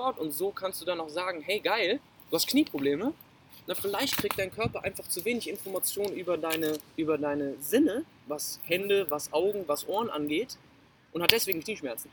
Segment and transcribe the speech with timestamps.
[0.00, 2.00] Und so kannst du dann auch sagen, hey geil,
[2.30, 3.12] du hast Knieprobleme.
[3.66, 8.58] Na, vielleicht kriegt dein Körper einfach zu wenig Informationen über deine, über deine Sinne, was
[8.64, 10.56] Hände, was Augen, was Ohren angeht
[11.12, 12.10] und hat deswegen Knieschmerzen.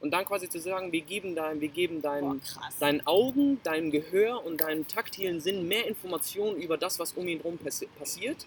[0.00, 2.36] Und dann quasi zu sagen, wir geben, dein, wir geben Boah,
[2.80, 7.38] deinen, Augen, deinem Gehör und deinen taktilen Sinn mehr Informationen über das, was um ihn
[7.38, 8.46] herum passi passiert.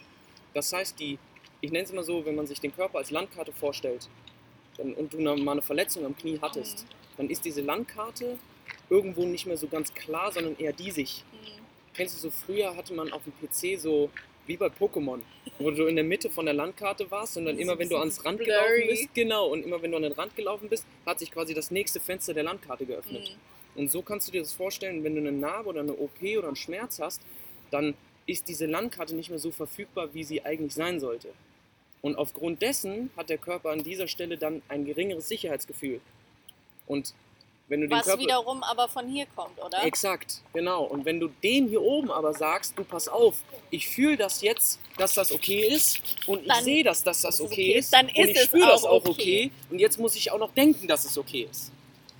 [0.53, 1.17] Das heißt, die,
[1.61, 4.07] ich nenne es mal so, wenn man sich den Körper als Landkarte vorstellt
[4.77, 6.87] dann, und du eine, mal eine Verletzung am Knie hattest, Mhm.
[7.17, 8.37] dann ist diese Landkarte
[8.89, 11.23] irgendwo nicht mehr so ganz klar, sondern eher diesig.
[11.31, 11.63] Mhm.
[11.93, 14.09] Kennst du so, früher hatte man auf dem PC so,
[14.47, 15.19] wie bei Pokémon,
[15.59, 18.25] wo du in der Mitte von der Landkarte warst und dann immer, wenn du ans
[18.25, 18.51] Rand blurry.
[18.51, 21.53] gelaufen bist, genau, und immer wenn du an den Rand gelaufen bist, hat sich quasi
[21.53, 23.37] das nächste Fenster der Landkarte geöffnet.
[23.75, 23.81] Mhm.
[23.81, 26.47] Und so kannst du dir das vorstellen, wenn du eine Narbe oder eine OP oder
[26.47, 27.21] einen Schmerz hast,
[27.69, 27.93] dann
[28.25, 31.29] ist diese Landkarte nicht mehr so verfügbar, wie sie eigentlich sein sollte.
[32.01, 36.01] Und aufgrund dessen hat der Körper an dieser Stelle dann ein geringeres Sicherheitsgefühl.
[36.87, 37.13] Und
[37.69, 39.83] wenn du den Was Körper wiederum aber von hier kommt, oder?
[39.83, 40.83] Exakt, genau.
[40.83, 43.37] Und wenn du dem hier oben aber sagst, du pass auf,
[43.69, 47.37] ich fühle das jetzt, dass das okay ist und ich Dann- sehe, dass das, das
[47.37, 49.09] dass es okay okay ist dann und ist ich es spüre das auch okay.
[49.11, 49.51] okay.
[49.69, 51.71] und jetzt muss ich auch noch denken, dass es okay ist.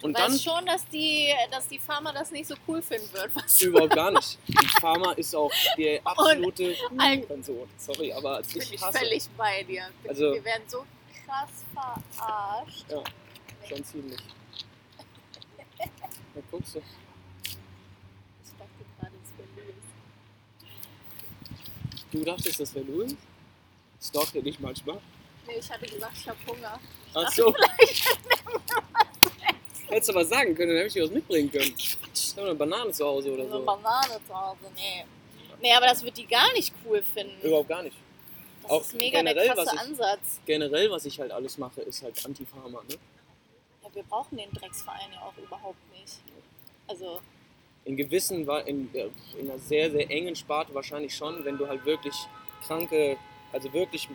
[0.02, 3.12] Und Du dann weißt schon, dass die, dass die Pharma das nicht so cool finden
[3.12, 4.38] wird, was überhaupt gar nicht.
[4.48, 7.68] Die Pharma ist auch der absolute Hurensohn.
[7.78, 9.88] Sorry, aber bin ich ich hasse völlig bei dir.
[10.08, 10.86] Also- Wir werden so
[11.26, 12.86] krass verarscht.
[12.90, 13.04] Ja.
[13.68, 14.20] schon ziemlich.
[16.40, 16.80] Da guckst du.
[16.80, 16.86] Ich
[18.58, 19.76] dachte gerade, es wäre Louis.
[22.12, 23.16] Du dachtest, das wäre Louis?
[24.02, 25.00] Stalkt er dich manchmal?
[25.48, 26.80] Nee, ich hatte gesagt, ich habe Hunger.
[27.14, 27.54] Ach so.
[29.90, 31.74] Hättest du was sagen können, dann hätte ich dir was mitbringen können.
[31.78, 31.98] Ich
[32.38, 33.66] habe eine Banane zu Hause oder So eine.
[33.66, 35.06] Banane zu Hause, nee.
[35.62, 37.42] Nee, aber das wird die gar nicht cool finden.
[37.46, 37.98] Überhaupt gar nicht.
[38.62, 40.40] Das auch ist mega der generell, krasse was ich- Ansatz.
[40.46, 42.82] Generell, was ich halt alles mache, ist halt Anti-Pharma.
[42.88, 42.96] Ne?
[43.90, 46.20] Ja, wir brauchen den Drecksverein ja auch überhaupt nicht.
[46.88, 47.20] Also,
[47.86, 52.16] In gewissen, in, in einer sehr, sehr engen Sparte wahrscheinlich schon, wenn du halt wirklich
[52.66, 53.18] kranke,
[53.52, 54.08] also wirklich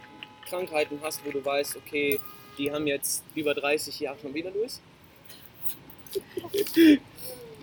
[0.46, 2.20] Krankheiten hast, wo du weißt, okay,
[2.58, 4.80] die haben jetzt über 30 Jahre schon wieder Luis.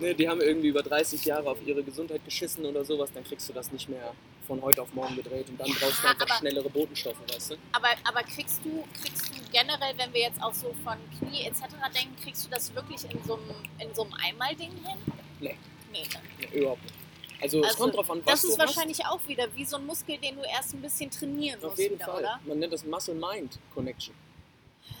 [0.00, 3.48] ne, die haben irgendwie über 30 Jahre auf ihre Gesundheit geschissen oder sowas, dann kriegst
[3.48, 4.12] du das nicht mehr
[4.52, 7.52] von heute auf morgen gedreht und dann Ja, brauchst du einfach aber- schnellere Botenstoffe, weißt
[7.52, 7.56] du?
[7.72, 11.62] aber, aber kriegst du, kriegst du generell, wenn wir jetzt auch so von Knie etc.
[11.94, 14.98] denken, kriegst du das wirklich in so einem, in so einem Einmal-Ding hin?
[15.40, 15.56] Nee.
[15.90, 16.20] Nee, ne?
[16.38, 16.94] Nee, überhaupt nicht.
[17.40, 18.66] Also, es Also, kommt drauf an, was Das ist hast.
[18.76, 21.78] wahrscheinlich auch wieder wie so ein Muskel, den du erst ein bisschen trainieren Auf musst
[21.78, 22.20] jeden wieder, Fall.
[22.20, 22.40] oder?
[22.44, 24.14] Man nennt das Muscle-Mind-Connection.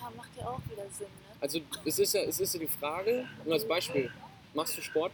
[0.00, 1.36] Ja, macht ja auch wieder Sinn, ne?
[1.40, 4.10] Also es ist ja, es ist ja die Frage, nur als Beispiel,
[4.54, 5.12] machst du Sport?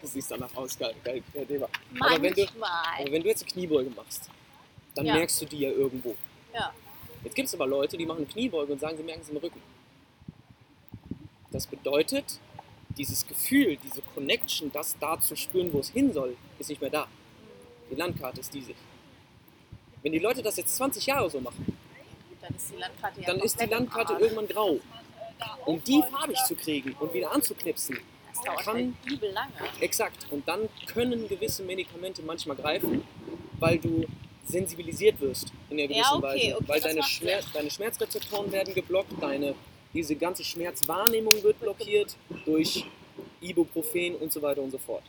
[0.00, 1.68] Du siehst danach aus, geil, geil, kein Thema.
[2.00, 2.46] Aber wenn du-.
[2.60, 4.28] Aber wenn du jetzt eine Kniebeuge machst,
[4.94, 5.14] dann Ja.
[5.14, 6.14] merkst du die ja irgendwo.
[6.54, 6.72] Ja.
[7.24, 9.36] Jetzt gibt es aber Leute, die machen eine Kniebeuge und sagen, sie merken es im
[9.38, 9.60] Rücken.
[11.50, 12.38] Das bedeutet,
[12.96, 16.90] dieses Gefühl, diese Connection, das da zu spüren, wo es hin soll, ist nicht mehr
[16.90, 17.06] da.
[17.90, 18.76] Die Landkarte ist diesig.
[20.02, 21.76] Wenn die Leute das jetzt 20 Jahre so machen,
[22.40, 24.78] Dann ist die Landkarte ja dann ist die Landkarte irgendwann grau.
[25.66, 27.98] Um die farbig zu kriegen und wieder anzuknipsen,
[28.44, 29.52] Das dauert kann- halt übel lange.
[29.80, 30.26] Exakt.
[30.30, 33.02] Und dann können gewisse Medikamente manchmal greifen,
[33.58, 34.04] weil du
[34.44, 36.56] sensibilisiert wirst in einer Ja, gewissen okay, Weise.
[36.56, 39.54] okay, weil deine, Schmerz, deine Schmerzrezeptoren werden geblockt, deine,
[39.92, 42.16] diese ganze Schmerzwahrnehmung wird blockiert
[42.46, 42.84] durch
[43.40, 45.02] Ibuprofen und so weiter und so fort.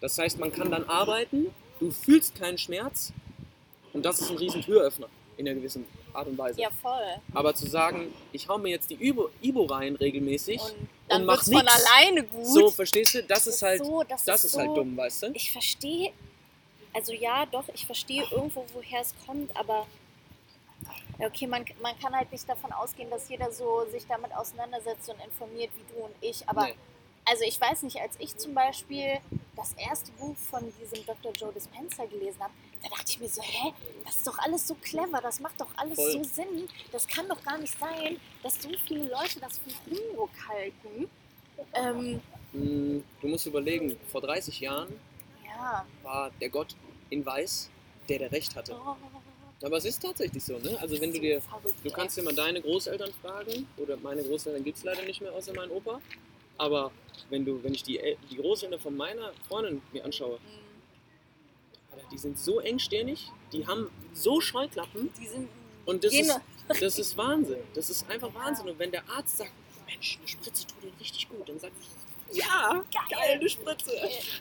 [0.00, 1.48] Das heißt, man kann dann arbeiten,
[1.80, 3.12] du fühlst keinen Schmerz
[3.92, 6.60] und das ist ein riesen Türöffner in einer gewissen Art und Weise.
[6.60, 6.98] Ja, voll.
[7.34, 10.74] Aber zu sagen, ich hau mir jetzt die Ibo, Ibo rein regelmäßig, Und
[11.08, 12.46] dann mach wird es von alleine gut.
[12.46, 15.22] so, verstehst du, das ist halt, so, das, das ist ist so, halt dumm, weißt
[15.24, 15.30] du?
[15.34, 16.12] Ich verstehe,
[16.92, 19.86] also ja, doch, ich verstehe irgendwo, woher es kommt, aber
[21.18, 25.20] okay, man, man kann halt nicht davon ausgehen, dass jeder so sich damit auseinandersetzt und
[25.24, 26.48] informiert wie du und ich.
[26.48, 26.74] Aber Nee.
[27.24, 29.18] also ich weiß nicht, als ich zum Beispiel
[29.56, 31.32] das erste Buch von diesem Dr.
[31.32, 32.52] Joe Dispenza gelesen habe,
[32.82, 33.72] da dachte ich mir so, hä,
[34.04, 36.12] das ist doch alles so clever, das macht doch alles Voll.
[36.12, 36.68] so Sinn.
[36.92, 41.08] Das kann doch gar nicht sein, dass so viele Leute das für Humbug halten.
[41.74, 42.20] Ähm,
[42.52, 44.88] Mm, Du musst überlegen, vor 30 Jahren
[45.44, 45.84] ja.
[46.02, 46.74] war der Gott
[47.10, 47.68] in Weiß,
[48.08, 48.74] der der Recht hatte.
[48.74, 48.96] Oh,
[49.66, 50.78] Aber es ist tatsächlich so, ne?
[50.80, 51.42] Also wenn du dir,
[51.84, 55.30] du kannst dir mal deine Großeltern fragen, oder meine Großeltern gibt es leider nicht mehr,
[55.34, 56.00] außer meinen Opa.
[56.56, 56.90] Aber
[57.28, 58.00] wenn du, wenn ich die,
[58.30, 60.67] die Großeltern von meiner Freundin mir anschaue, Mhm.
[62.10, 65.48] Die sind so engstirnig, die haben so Scheuklappen Die sind
[65.88, 67.60] und das ist, das ist Wahnsinn.
[67.74, 68.68] Das ist einfach Wahnsinn.
[68.68, 69.52] Und wenn der Arzt sagt,
[69.86, 73.90] Mensch, eine Spritze tut dir richtig gut, dann sag ich, ja, geil, eine Spritze.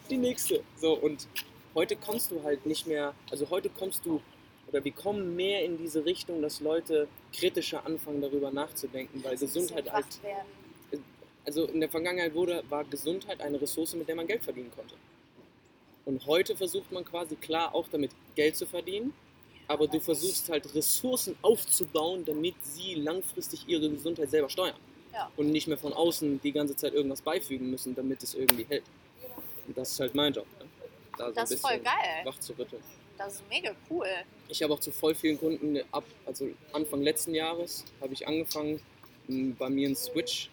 [0.10, 0.62] die nächste.
[0.75, 1.25] So, und
[1.74, 4.22] heute kommst du halt nicht mehr, also heute kommst du,
[4.68, 9.90] oder wir kommen mehr in diese Richtung, dass Leute kritischer anfangen, darüber nachzudenken, weil Gesundheit
[9.90, 11.04] halt, werden.
[11.46, 14.96] also in der Vergangenheit wurde, war Gesundheit eine Ressource, mit der man Geld verdienen konnte.
[16.07, 19.13] Und heute versucht man quasi klar auch damit Geld zu verdienen,
[19.68, 24.77] aber du versuchst halt Ressourcen aufzubauen, damit sie langfristig ihre Gesundheit selber steuern.
[25.12, 25.30] Ja.
[25.36, 28.86] Und nicht mehr von außen die ganze Zeit irgendwas beifügen müssen, damit es irgendwie hält.
[29.68, 30.48] Und das ist halt mein Job.
[30.59, 30.65] Ne?
[31.18, 32.21] Da so Das ist voll geil.
[32.24, 32.81] Wach zu rütteln.
[33.18, 34.07] Das ist mega cool.
[34.48, 38.80] Ich habe auch zu voll vielen Kunden ab, also Anfang letzten Jahres habe ich angefangen,
[39.27, 40.50] bei mir einen Switch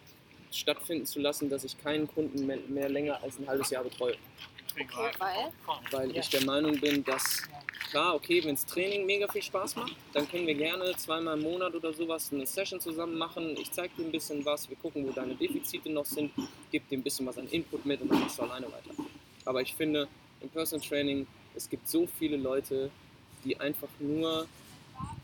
[0.50, 4.16] stattfinden zu lassen, dass ich keinen Kunden mehr, mehr länger als ein halbes Jahr betreue.
[4.74, 5.52] Okay, weil
[5.90, 7.42] Weil ich der Meinung bin, dass,
[7.90, 11.44] klar, okay, wenn das Training mega viel Spaß macht, dann können wir gerne zweimal im
[11.44, 13.56] Monat oder sowas eine Session zusammen machen.
[13.56, 16.32] Ich zeige dir ein bisschen was, wir gucken, wo deine Defizite noch sind,
[16.72, 18.90] gebe dir ein bisschen was an Input mit und dann machst du alleine weiter.
[19.44, 20.08] Aber ich finde,
[20.40, 22.90] im Personal Training, es gibt so viele Leute,
[23.44, 24.48] die einfach nur,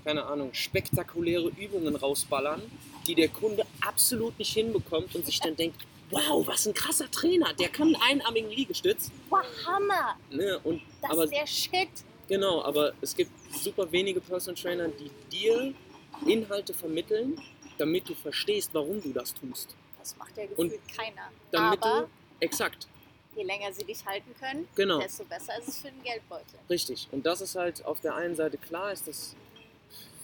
[0.05, 2.63] keine Ahnung, spektakuläre Übungen rausballern,
[3.07, 7.53] die der Kunde absolut nicht hinbekommt und sich dann denkt, wow, was ein krasser Trainer,
[7.55, 9.11] der kann einen einarmigen Liegestütz.
[9.29, 10.17] wow, Hammer.
[10.31, 10.59] Ne?
[10.65, 11.89] Und, Das aber ist der Shit.
[12.29, 15.75] Genau, aber es gibt super wenige Personal Trainer, die dir
[16.27, 17.41] Inhalte vermitteln,
[17.79, 19.75] damit du verstehst, warum du das tust.
[19.99, 21.31] Das macht ja Und gefühlt keiner.
[21.51, 22.87] Damit Aber du, exakt,
[23.35, 26.59] je länger sie dich halten können, genau, desto besser ist es für den Geldbeutel.
[26.69, 27.09] richtig.
[27.11, 29.35] Und das ist halt auf der einen Seite klar, ist das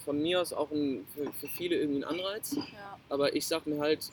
[0.05, 2.55] von mir aus auch ein, für, für viele irgendwie ein Anreiz.
[2.55, 2.97] Ja.
[3.09, 4.09] Aber ich sag mir halt,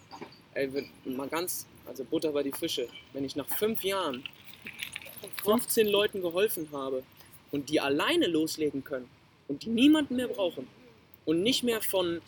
[0.54, 4.24] ey, wenn, mal ganz, also Butter bei die Fische, wenn ich nach fünf Jahren
[5.42, 7.02] 15 Leuten geholfen habe
[7.50, 9.08] und die alleine loslegen können
[9.48, 10.66] und die niemanden mehr brauchen
[11.24, 12.20] und nicht mehr von,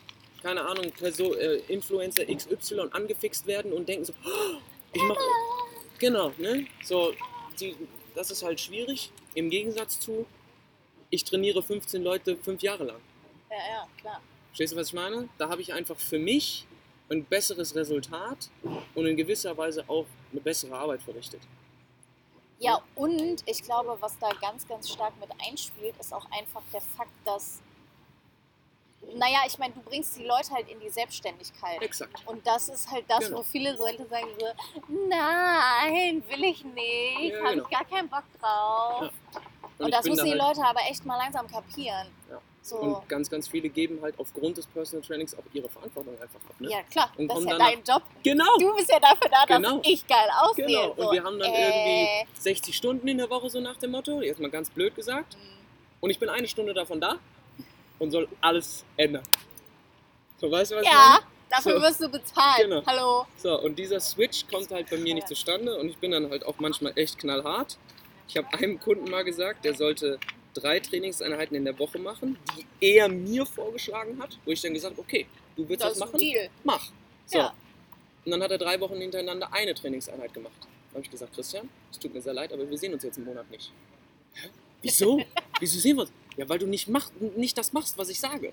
[0.43, 4.57] keine Ahnung, Perso äh, Influencer XY angefixt werden und denken so, "Oh,
[4.93, 5.21] ich mache,
[5.99, 7.13] genau, ne, so,
[7.61, 7.75] die,
[8.15, 10.27] das ist halt schwierig im Gegensatz zu,
[11.11, 13.01] ich trainiere 15 Leute fünf Jahre lang.
[13.51, 14.21] ja, ja, klar.
[14.49, 15.29] Verstehst du, was ich meine?
[15.37, 16.67] Da habe ich einfach für mich
[17.11, 18.51] ein besseres Resultat
[18.95, 21.41] und in gewisser Weise auch eine bessere Arbeit verrichtet.
[22.59, 26.81] Ja, und ich glaube, was da ganz, ganz stark mit einspielt, ist auch einfach der
[26.81, 27.61] Fakt, dass,
[29.15, 31.83] naja, ich meine, du bringst die Leute halt in die Selbstständigkeit.
[31.83, 32.27] Exakt.
[32.27, 33.39] Und das ist halt das, Genau.
[33.39, 34.47] wo viele Leute sagen so,
[35.09, 37.65] nein, will ich nicht, Ja, habe genau.
[37.65, 39.03] ich gar keinen Bock drauf.
[39.03, 39.41] Ja.
[39.79, 42.09] Und, ich das müssen die halt, Leute aber echt mal langsam kapieren.
[42.31, 42.41] Ja.
[42.67, 46.41] So, Und ganz, ganz viele geben halt aufgrund des Personal Trainings auch ihre Verantwortung einfach
[46.49, 46.61] ab.
[46.61, 46.69] Ne?
[46.69, 48.03] ja klar, Und das ist ja dein Job.
[48.25, 48.59] Genau.
[48.59, 49.81] Du bist ja dafür da, dass Genau.
[49.85, 50.67] ich geil aussehe.
[50.67, 50.95] Genau.
[50.97, 51.69] So, Und wir haben dann äh,
[52.25, 55.37] irgendwie 60 Stunden in der Woche, so nach dem Motto, jetzt mal ganz blöd gesagt.
[56.01, 57.21] Und ich bin eine Stunde davon da
[58.01, 59.23] und soll alles ändern.
[60.39, 61.23] So, weißt du, was ich Ja, meine?
[61.49, 61.83] dafür So.
[61.83, 62.63] wirst du bezahlt.
[62.65, 62.83] Genau.
[62.85, 63.27] Hallo.
[63.37, 66.45] So, und dieser Switch kommt halt bei mir nicht zustande und ich bin dann halt
[66.45, 67.79] auch manchmal echt knallhart.
[68.29, 70.19] Ich habe einem Kunden mal gesagt, der sollte
[70.61, 74.93] drei Trainingseinheiten in der Woche machen, die er mir vorgeschlagen hat, wo ich dann gesagt
[74.95, 75.27] habe, okay,
[75.57, 76.21] du willst Das das, machen?
[76.65, 76.91] Mach.
[77.27, 77.39] So.
[77.39, 77.55] Ja.
[78.25, 80.57] Und dann hat er drei Wochen hintereinander eine Trainingseinheit gemacht.
[80.61, 83.19] Dann habe ich gesagt, Christian, es tut mir sehr leid, aber wir sehen uns jetzt
[83.19, 83.73] im Monat nicht.
[84.35, 84.49] Hä?
[84.83, 85.23] Wieso?
[85.61, 86.13] Wieso sehen wir uns?
[86.37, 88.53] Ja, weil du nicht, mach, nicht das machst, was ich sage.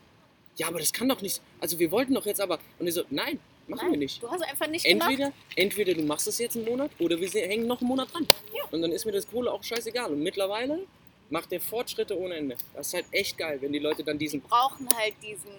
[0.58, 1.42] Ja, aber das kann doch nicht.
[1.60, 2.60] Also wir wollten doch jetzt aber.
[2.80, 4.22] Und er so, nein, machen wir Nein, nicht.
[4.22, 5.10] Du hast einfach nicht gemacht.
[5.10, 8.28] Entweder, entweder du machst es jetzt einen Monat oder wir hängen noch einen Monat dran.
[8.56, 8.64] Ja.
[8.72, 10.12] Und dann ist mir das Kohle auch scheißegal.
[10.12, 10.86] Und mittlerweile
[11.34, 12.56] macht der Fortschritte ohne Ende.
[12.76, 14.40] Das ist halt echt geil, wenn die Leute dann diesen.
[14.40, 15.52] brauchen halt diesen.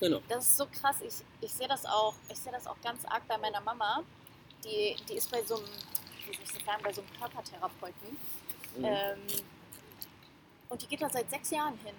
[0.00, 0.20] Genau.
[0.28, 0.96] Das ist so krass.
[1.02, 2.14] Ich, ich sehe das auch.
[2.28, 4.02] Ich sehe das auch ganz arg bei meiner Mama.
[4.64, 5.66] Die, die ist bei so einem,
[6.26, 8.08] wie soll ich das sagen, bei so einem Körpertherapeuten.
[8.76, 8.84] Mhm.
[8.84, 9.18] Ähm,
[10.68, 11.94] und die geht da seit sechs Jahren hin.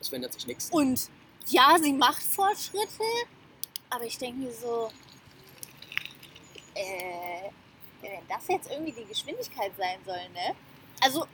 [0.00, 0.70] Es verändert sich nichts.
[0.70, 1.08] Und
[1.46, 3.04] ja, sie macht Fortschritte,
[3.90, 4.90] aber ich denke mir so,
[6.74, 7.50] äh,
[8.00, 10.56] wenn das jetzt irgendwie die Geschwindigkeit sein soll, ne?
[11.00, 11.26] Also,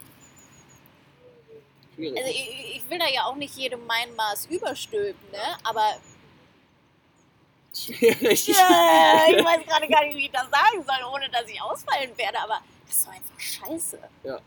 [1.95, 2.19] Schwierig.
[2.19, 5.57] also ich, ich will da ja auch nicht jedem mein Maß überstülpen, ne?
[5.65, 5.95] Aber
[7.75, 8.47] Schwierig.
[8.49, 12.17] Ja, ich weiß gerade gar nicht, wie ich das sagen soll, ohne dass ich ausfallen
[12.17, 13.99] werde, aber das ist doch einfach scheiße.
[14.23, 14.39] Ja.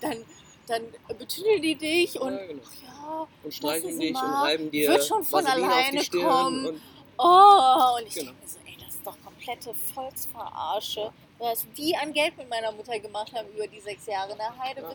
[0.00, 0.24] Dann,
[0.68, 2.62] dann, dann betüdeln die dich und Ja, genau.
[2.84, 4.42] ja, Und Sie dich und mal.
[4.44, 6.66] reiben dir Wird schon von Vaseline alleine kommen.
[6.66, 6.80] Und,
[7.18, 8.32] oh, und ich Genau.
[8.32, 11.12] denke mir so, ey, das ist doch komplette Volksverarsche.
[11.38, 14.44] Was die an Geld mit meiner Mutter gemacht haben über die sechs Jahre, ne?
[14.58, 14.88] Heide Ja.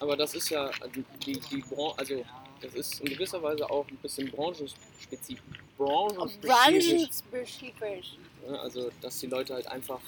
[0.00, 2.24] Aber das ist ja die, die, die Branche, also
[2.60, 5.42] das ist in gewisser Weise auch ein bisschen branchenspezifisch.
[5.76, 7.22] Branchenspezifisch.
[7.30, 8.18] Branchenspezifisch.
[8.48, 10.00] Ja, also, dass die Leute halt einfach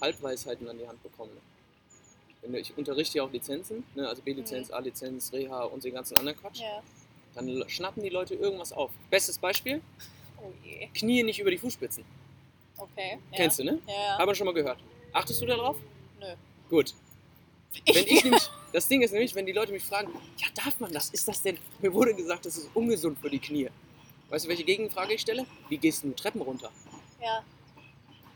[0.00, 1.32] Halbweisheiten an die Hand bekommen.
[2.52, 4.08] Ich unterrichte ja auch Lizenzen, ne?
[4.08, 6.60] also B-Lizenz, A-Lizenz, Reha und den ganzen anderen Quatsch.
[6.60, 6.82] Ja.
[7.34, 8.90] Dann schnappen die Leute irgendwas auf.
[9.10, 9.82] Bestes Beispiel,
[10.38, 10.52] Oh.
[10.94, 12.04] Knie nicht über die Fußspitzen.
[12.76, 13.18] Okay.
[13.30, 13.36] Ja.
[13.36, 13.78] Kennst du, ne?
[13.86, 14.18] Ja.
[14.18, 14.78] Haben wir schon mal gehört.
[15.12, 15.76] Achtest du da drauf?
[16.20, 16.26] Nö.
[16.68, 16.94] Gut.
[17.86, 20.92] Wenn ich nämlich, das Ding ist nämlich, wenn die Leute mich fragen, ja, darf man
[20.92, 21.10] das?
[21.10, 21.58] Ist das denn?
[21.80, 23.68] Mir wurde gesagt, das ist ungesund für die Knie.
[24.28, 25.46] Weißt du, welche Gegenfrage ich stelle?
[25.68, 26.70] Wie gehst du Treppen runter?
[27.22, 27.42] ja.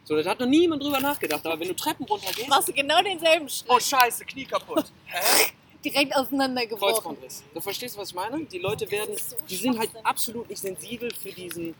[0.05, 1.47] So, da hat noch niemand drüber nachgedacht.
[1.47, 2.49] Aber wenn du Treppen runtergehst.
[2.49, 3.71] Machst du genau denselben Schritt.
[3.71, 4.87] Oh, scheiße, Knie kaputt.
[5.07, 5.53] Hä?
[5.85, 6.95] Direkt auseinandergebrochen.
[6.95, 7.45] Kreuzbandriss.
[7.55, 8.45] Du verstehst, was ich meine?
[8.47, 11.77] Die Leute werden, Das so die sind halt absolut nicht sensibel für diesen,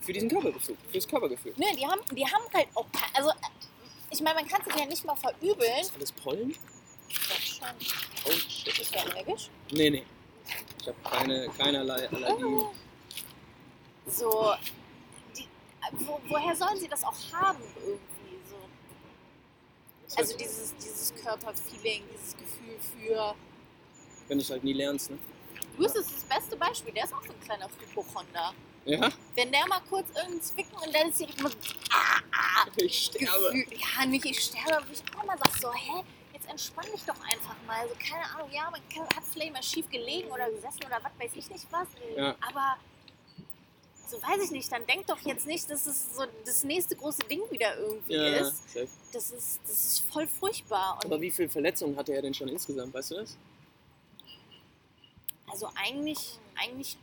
[0.00, 1.54] für diesen Körpergefühl, fürs Körpergefühl.
[1.56, 3.30] Nö, die haben, die haben halt auch kein, also
[4.10, 5.80] ich meine, man kann sich ja nicht mal verübeln.
[5.80, 6.54] Ist alles Pollen?
[8.26, 8.76] Oh shit.
[8.76, 9.50] Bist du allergisch?
[9.72, 10.04] Nee, nee.
[10.80, 12.66] Ich habe keine, keinerlei Allergien.
[14.06, 14.54] So,
[15.36, 15.46] die,
[15.92, 20.16] wo, woher sollen sie das auch haben irgendwie so?
[20.16, 23.34] Also dieses, dieses Körperfeeling, dieses Gefühl für.
[24.28, 25.18] Wenn du es halt nie lernst, ne?
[25.76, 28.52] Luis ist das beste Beispiel, der ist auch so ein kleiner Hypochonder.
[28.84, 29.10] Ja?
[29.34, 31.58] Wenn der mal kurz irgendeinen Zwicken und dann ist direkt mal so
[31.92, 33.52] ah, ah, Ich sterbe.
[33.52, 36.02] Gefühl, ja, nicht ich sterbe, wo ich auch mal sag so, hä,
[36.50, 37.88] entspann dich doch einfach mal.
[37.88, 41.12] So, keine Ahnung, ja, man kann, hat vielleicht mal schief gelegen oder gesessen oder was
[41.18, 41.88] weiß ich nicht was.
[42.16, 42.34] Ja.
[42.40, 42.76] Aber
[44.08, 47.22] so weiß ich nicht, dann denk doch jetzt nicht, dass es so das nächste große
[47.30, 48.76] Ding wieder irgendwie Ja, ist.
[49.12, 49.60] Das ist.
[49.62, 50.96] Das ist voll furchtbar.
[50.96, 53.36] Und Aber wie viele Verletzungen hatte er denn schon insgesamt, weißt du das?
[55.50, 56.96] also eigentlich, eigentlich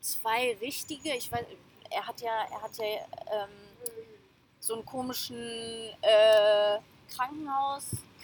[0.00, 1.14] zwei richtige.
[1.14, 1.44] Ich weiß,
[1.90, 3.50] er hat ja, er hat ja ähm,
[4.60, 5.36] so einen komischen
[6.02, 6.78] äh,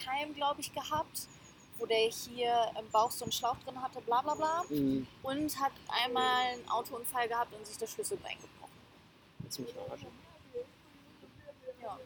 [0.02, 1.28] Krankenhauskeim, glaube ich, gehabt,
[1.78, 4.64] wo der hier im Bauch so einen Schlauch drin hatte, bla bla bla.
[4.68, 5.06] Mhm.
[5.22, 8.72] Und hat einmal einen Autounfall gehabt und sich das Schlüsselbein gebrochen.
[9.64, 10.08] Mich verarschen.
[11.82, 11.98] Ja,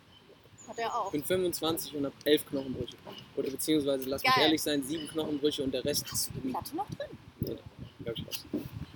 [0.69, 1.07] hat er auch.
[1.07, 2.97] Ich bin 25 und habe 11 Knochenbrüche.
[3.37, 4.45] Oder beziehungsweise, lass mich Geil.
[4.45, 6.11] ehrlich sein, 7 Knochenbrüche und der Rest.
[6.11, 7.19] Hast du die Platte noch drin?
[7.41, 7.59] Nee,
[8.03, 8.45] glaub ich was.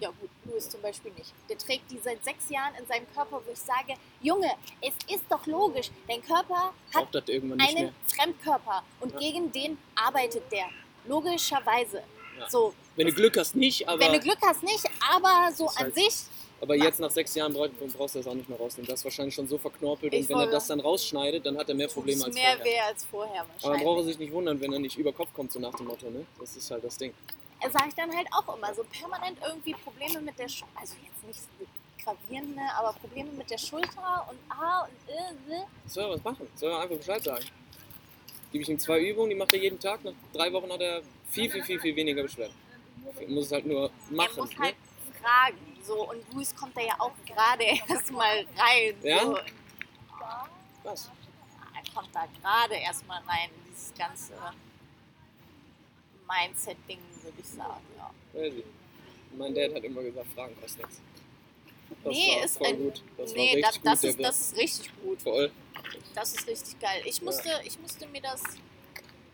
[0.00, 0.29] Ja gut,
[0.60, 1.32] Louis zum Beispiel nicht.
[1.48, 4.50] Der trägt die seit sechs Jahren in seinem Körper, wo ich sage, Junge,
[4.80, 7.92] es ist doch logisch, dein Körper hat einen mehr.
[8.06, 9.18] Fremdkörper und Ja.
[9.18, 10.66] gegen den arbeitet der.
[11.06, 12.02] Logischerweise.
[12.38, 12.48] Ja.
[12.50, 15.76] So, Wenn du Glück hast, nicht, aber, wenn du Glück hast, nicht, aber so an
[15.76, 16.14] halt- sich,
[16.60, 18.86] aber jetzt nach 6 Jahren brauch- brauchst du das auch nicht mehr rausnehmen.
[18.88, 21.68] Das ist wahrscheinlich schon so verknorpelt Ich und wenn er das dann rausschneidet, dann hat
[21.68, 22.64] er mehr Probleme als mehr vorher.
[22.64, 23.82] weh als vorher Aber man wahrscheinlich.
[23.82, 26.08] braucht er sich nicht wundern, wenn er nicht über Kopf kommt, so nach dem Motto,
[26.10, 26.24] ne?
[26.38, 27.12] Das ist halt das Ding.
[27.68, 31.24] Sage ich dann halt auch immer, so permanent irgendwie Probleme mit der Schulter, also jetzt
[31.26, 31.66] nicht so
[32.02, 35.64] gravierend, ne, aber Probleme mit der Schulter und ah und äh.
[35.86, 36.48] Soll er was machen?
[36.54, 37.44] Soll er einfach Bescheid sagen?
[38.50, 40.02] Gebe ich ihm zwei Übungen, die macht er jeden Tag.
[40.04, 42.54] Nach drei Wochen hat er viel, viel, viel, viel weniger Beschwerden.
[43.18, 44.30] Er muss es halt nur machen.
[44.36, 44.64] Er muss ne?
[44.64, 44.76] halt
[45.22, 45.78] fragen.
[45.82, 48.94] So, und Luis kommt da ja auch gerade erstmal rein.
[49.02, 49.20] Ja?
[49.20, 49.38] So.
[50.82, 51.10] Was?
[51.74, 54.34] Er kommt da gerade erstmal rein in dieses ganze
[56.30, 57.84] Mindset-Ding, würde ich sagen.
[57.96, 58.42] Ja.
[58.42, 58.64] Ich.
[59.36, 61.00] Mein Dad hat immer gesagt, Fragen kostet nichts.
[62.04, 63.02] Das Nee, ist ein- gut.
[63.16, 65.20] Das nee, das, das, ist, das ist richtig gut.
[65.22, 65.50] Voll.
[66.14, 67.02] Das ist richtig geil.
[67.04, 68.42] Ich musste, ich musste mir das.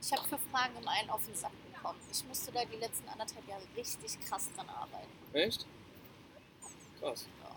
[0.03, 1.99] Ich habe für Fragen im einen auf den Sack bekommen.
[2.13, 5.09] Ich musste da die letzten anderthalb Jahre richtig krass dran arbeiten.
[5.33, 5.67] Echt?
[7.01, 7.27] Krass.
[7.43, 7.51] Ja.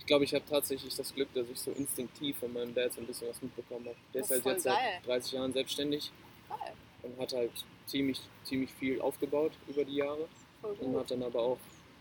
[0.00, 3.00] Ich glaube, ich habe tatsächlich das Glück, dass ich so instinktiv von meinem Dad so
[3.00, 3.96] ein bisschen was mitbekommen habe.
[4.12, 4.76] Der ist halt jetzt geil.
[5.00, 6.12] seit 30 Jahren selbstständig
[6.48, 6.72] Geil.
[7.02, 7.52] und hat halt
[7.86, 10.28] ziemlich, ziemlich viel aufgebaut über die Jahre.
[10.80, 11.58] Und hat dann aber auch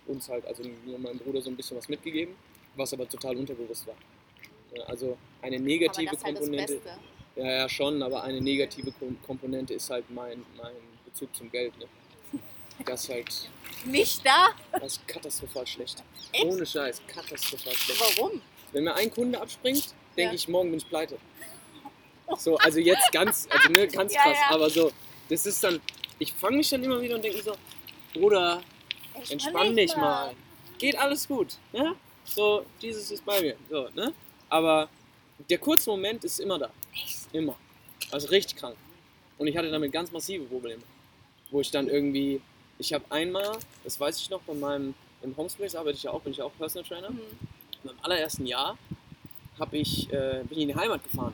[0.08, 2.36] uns halt, also mir und meinem Bruder so ein bisschen was mitgegeben,
[2.76, 3.96] was aber total unterbewusst war.
[4.88, 6.90] Also eine Aber negative das ist halt das Komponente, Beste.
[7.36, 10.74] ja, ja schon, aber eine negative Kom Komponente ist halt mein, mein
[11.06, 11.78] Bezug zum Geld.
[11.78, 11.86] Ne?
[12.86, 13.50] Das ist halt
[13.86, 14.48] Nicht da?
[14.72, 16.02] das ist katastrophal schlecht.
[16.32, 16.46] Echt?
[16.46, 18.18] Ohne Scheiß, katastrophal schlecht.
[18.18, 18.42] Warum?
[18.72, 20.34] Wenn mir ein Kunde abspringt, denke Ja.
[20.34, 21.18] ich, morgen bin ich pleite.
[22.38, 24.56] So, also jetzt ganz, also ne, ganz Ja, krass, ja.
[24.56, 24.92] aber so,
[25.30, 25.80] das ist dann,
[26.20, 27.56] ich fange mich dann immer wieder und denke mir so,
[28.14, 28.62] Bruder,
[29.30, 30.34] entspann dich mal.
[30.78, 31.58] Geht alles gut.
[31.72, 31.96] Ne?
[32.26, 33.56] So, Jesus ist bei mir.
[33.70, 34.14] So, ne?
[34.50, 34.90] Aber
[35.50, 36.70] der kurze Moment ist immer da.
[37.32, 37.56] Immer.
[38.12, 38.76] Also richtig krank.
[39.38, 40.84] Und ich hatte damit ganz massive Probleme.
[41.52, 42.42] Wo ich dann irgendwie,
[42.78, 46.22] ich habe einmal, das weiß ich noch, bei meinem, im Homespace arbeite ich ja auch,
[46.22, 47.10] bin ich ja auch Personal Trainer.
[47.10, 47.22] Mhm.
[47.84, 48.78] Meinem allerersten Jahr
[49.60, 51.34] hab ich, äh, bin ich in die Heimat gefahren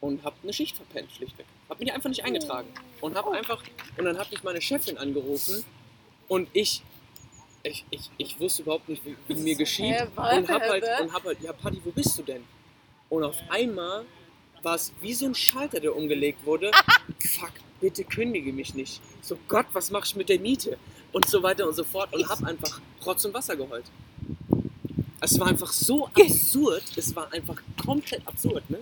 [0.00, 1.46] und habe eine Schicht verpennt, schlichtweg.
[1.72, 2.68] Habe mich einfach nicht eingetragen
[3.00, 3.62] und habe einfach
[3.96, 5.64] und dann hat mich meine Chefin angerufen
[6.28, 6.82] und ich
[7.62, 10.18] ich, ich, ich wusste überhaupt nicht, wie, mir geschieht und
[10.50, 12.44] hab halt und hab halt ja Paddy, wo bist du denn?
[13.08, 14.04] Und auf einmal
[14.62, 16.72] war es wie so ein Schalter, der umgelegt wurde.
[17.20, 19.00] Fuck, bitte kündige mich nicht.
[19.22, 20.76] So Gott, was mach ich mit der Miete?
[21.12, 23.86] Und so weiter und so fort und hab einfach Rotz und Wasser geheult.
[25.24, 26.82] Es war einfach so absurd.
[26.96, 28.78] Es war einfach komplett absurd, ne?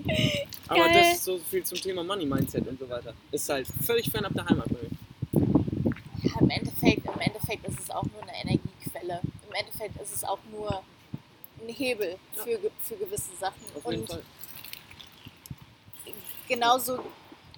[0.68, 0.92] Aber Geil.
[0.94, 3.12] das ist so viel zum Thema Money Mindset und so weiter.
[3.30, 4.90] Ist halt völlig fernab der Heimat bei mir.
[6.22, 9.20] Ja, im Endeffekt, im Endeffekt ist es auch nur eine Energiequelle.
[9.48, 10.82] Im Endeffekt ist es auch nur
[11.62, 12.42] ein Hebel Ja.
[12.42, 13.60] für, ge- für gewisse Sachen.
[13.76, 14.22] Auf jeden Und Fall.
[16.48, 16.98] genauso,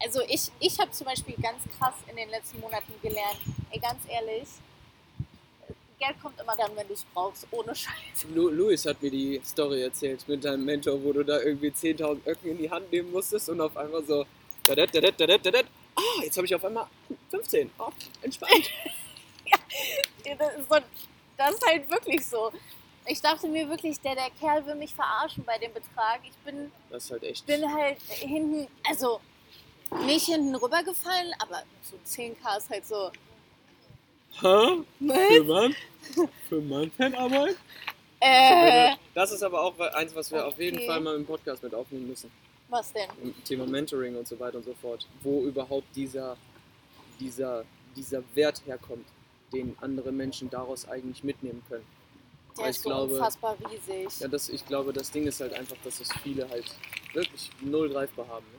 [0.03, 3.39] also ich, ich habe zum Beispiel ganz krass in den letzten Monaten gelernt,
[3.71, 4.49] ey, ganz ehrlich,
[6.03, 8.27] Geld kommt immer dann, wenn du es brauchst, ohne Scheiß.
[8.35, 12.27] Lu Luis hat mir die Story erzählt mit deinem Mentor, wo du da irgendwie 10.000
[12.27, 14.25] Öcken in die Hand nehmen musstest und auf einmal so.
[14.65, 15.67] dadet, dadet, dadet, dadet.
[15.95, 16.87] Ah, jetzt habe ich auf einmal
[17.31, 17.71] 15.
[17.79, 17.91] Oh,
[18.23, 18.53] entspannt.
[20.25, 20.77] Das ist, so,
[21.37, 22.53] das ist halt wirklich so.
[23.07, 26.21] Ich dachte mir wirklich, der, der Kerl will mich verarschen bei dem Betrag.
[26.25, 27.47] Ich bin, Das ist halt echt.
[27.47, 29.21] bin halt hinten, also
[30.07, 33.11] nicht hinten rübergefallen, aber so 10k ist halt so.
[34.41, 34.83] Hä?
[35.01, 35.17] Was?
[35.29, 35.75] Für wann?
[36.49, 37.57] Für Mannfernarbeit?
[38.21, 40.87] Äh, Das ist aber auch eins, was wir auf jeden Okay.
[40.87, 42.31] Fall mal im Podcast mit aufnehmen müssen.
[42.69, 43.09] was denn?
[43.45, 45.07] Thema Mentoring und so weiter und so fort.
[45.23, 46.37] Wo überhaupt dieser,
[47.21, 47.65] dieser,
[47.97, 49.07] dieser Wert herkommt,
[49.53, 51.85] den andere Menschen daraus eigentlich mitnehmen können.
[52.59, 54.21] Der ist ich so glaube- unfassbar riesig.
[54.21, 56.65] Ja, das, ich glaube, das Ding ist halt einfach, dass es viele halt
[57.12, 58.47] wirklich null greifbar haben.
[58.53, 58.59] Ne?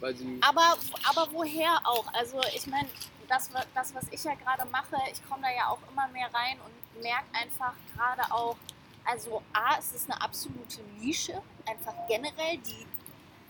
[0.00, 0.38] Weil sie.
[0.40, 2.06] Aber, aber woher auch?
[2.14, 2.88] Also ich meine,
[3.28, 6.58] das, das, was ich ja gerade mache, ich komme da ja auch immer mehr rein
[6.60, 8.56] und merke einfach gerade auch,
[9.04, 12.86] also A, es ist eine absolute Nische, einfach generell, die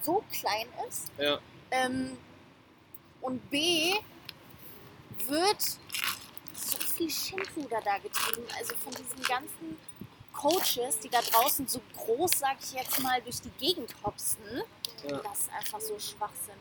[0.00, 1.10] so klein ist.
[1.18, 1.38] Ja,
[1.70, 2.18] Ähm,
[3.20, 3.94] und B,
[5.26, 5.62] wird
[6.54, 8.46] so viel Schindluder da getrieben.
[8.58, 9.78] Also von diesen ganzen
[10.32, 14.62] Coaches, die da draußen so groß, sag ich jetzt mal, durch die Gegend hopsen.
[15.08, 16.54] ja, Das ist einfach so Schwachsinn.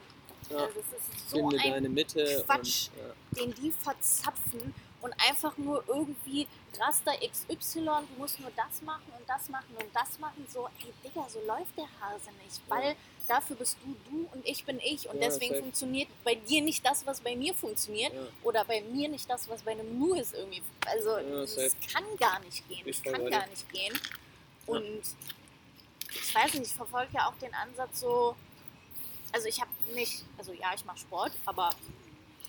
[0.52, 0.66] Ja.
[0.66, 2.44] Also es ist so Finde ein deine Mitte.
[2.46, 2.90] Quatsch.
[2.90, 3.44] Und, ja.
[3.46, 6.48] den die verzapfen und einfach nur irgendwie
[6.80, 10.46] Raster XY, du musst nur das machen und das machen und das machen.
[10.48, 12.62] So, ey Digga, so läuft der Hase nicht.
[12.68, 12.96] Weil
[13.28, 15.08] dafür bist du du und ich bin ich.
[15.10, 15.62] Und Ja, deswegen safe.
[15.64, 18.14] funktioniert bei dir nicht das, was bei mir funktioniert.
[18.14, 18.22] Ja.
[18.44, 20.62] Oder bei mir nicht das, was bei einem Louis irgendwie.
[20.86, 21.72] Also, Ja, das safe.
[21.92, 22.84] kann gar nicht gehen.
[22.86, 24.00] Das voll kann gar nicht gehen.
[24.68, 25.02] Und
[26.14, 28.36] ich weiß nicht, ich verfolge ja auch den Ansatz so.
[29.34, 30.24] Also, ich habe nicht.
[30.38, 31.70] Also, ja, ich mache Sport, aber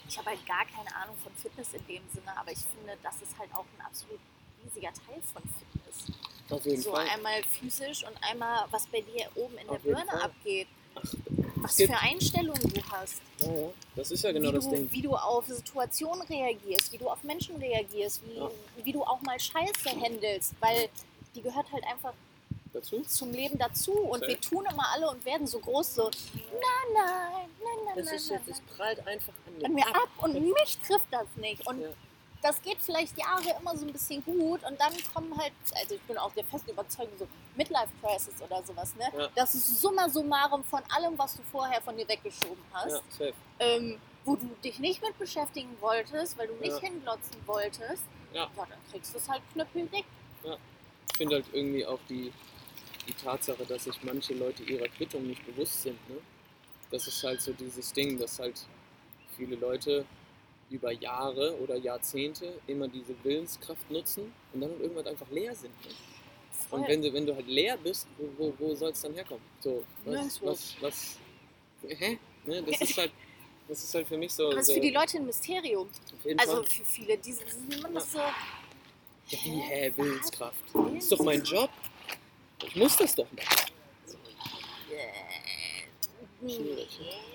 [0.09, 3.15] ich habe halt gar keine Ahnung von Fitness in dem Sinne, aber ich finde, das
[3.23, 4.19] ist halt auch ein absolut
[4.65, 6.19] riesiger Teil von Fitness.
[6.51, 7.09] Auf jeden So Fall.
[7.09, 10.23] einmal physisch und einmal, was bei dir oben in Auf der Birne Fall.
[10.23, 10.69] abgeht.
[10.95, 11.03] Ach,
[11.62, 13.23] Was für Einstellungen du hast.
[13.39, 13.69] ja, ja.
[13.97, 14.93] Das ist ja genau wie, das du, Ding.
[14.93, 18.51] wie du auf Situationen reagierst, wie du auf Menschen reagierst, wie, Ja.
[18.85, 20.88] wie du auch mal Scheiße handelst, weil
[21.35, 22.12] die gehört halt einfach
[22.72, 23.02] Dazu?
[23.02, 26.50] zum Leben dazu und wir tun immer alle und werden so groß so, nein,
[26.94, 28.66] nein, nein, nein, Das ist jetzt, es nein.
[28.76, 31.66] prallt einfach an an mir ab und mich trifft das nicht.
[31.66, 31.88] Und Ja.
[32.40, 36.00] das geht vielleicht Jahre immer so ein bisschen gut und dann kommen halt, also ich
[36.02, 39.04] bin auch der festen Überzeugung, so Midlife Crisis oder sowas, ne?
[39.18, 39.28] Ja.
[39.35, 43.26] Das ist summa summarum von allem, was du vorher von dir weggeschoben hast, Ja,
[43.58, 46.80] ähm, wo du dich nicht mit beschäftigen wolltest, weil du nicht Ja.
[46.80, 48.02] hinglotzen wolltest.
[48.32, 48.48] Ja.
[48.56, 50.06] dann kriegst du es halt knüppeldick.
[50.42, 52.32] Ich finde halt irgendwie auch die,
[53.07, 56.09] die Tatsache, dass sich manche Leute ihrer Quittung nicht bewusst sind.
[56.09, 56.17] Ne?
[56.91, 58.67] Das ist halt so dieses Ding, dass halt
[59.37, 60.05] viele Leute
[60.71, 65.73] über Jahre oder Jahrzehnte immer diese Willenskraft nutzen und dann halt irgendwann einfach leer sind.
[65.85, 65.93] Ne?
[66.71, 69.43] Und wenn du, wenn du halt leer bist, wo, wo, wo soll es dann herkommen?
[69.61, 71.19] So, was, was, was,
[71.87, 72.19] hä?
[72.47, 72.62] Ne?
[72.62, 73.12] Das ist halt,
[73.69, 74.47] das ist halt für mich so.
[74.47, 75.88] Aber das so ist für die Leute ein Mysterium.
[76.38, 78.19] Also für viele, die sind immer noch so.
[78.19, 80.65] Ja, wie, hä, Willenskraft?
[80.75, 81.71] Das ist doch mein Job.
[82.66, 83.72] Ich muss das doch machen.
[86.40, 86.53] Nee,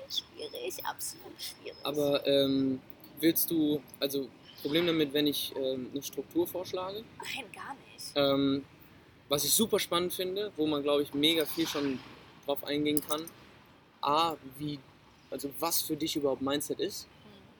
[0.10, 1.78] schwierig, absolut schwierig.
[1.84, 2.82] Aber ähm,
[3.20, 4.28] willst du, also
[4.62, 8.12] Problem damit, wenn ich ähm, eine Struktur vorschlage, Nein, gar nicht.
[8.16, 8.66] ähm,
[9.30, 12.00] was ich super spannend finde, wo man glaube ich mega viel schon
[12.46, 13.26] drauf eingehen kann.
[14.02, 14.80] A, wie,
[15.32, 17.08] also was für dich überhaupt Mindset ist,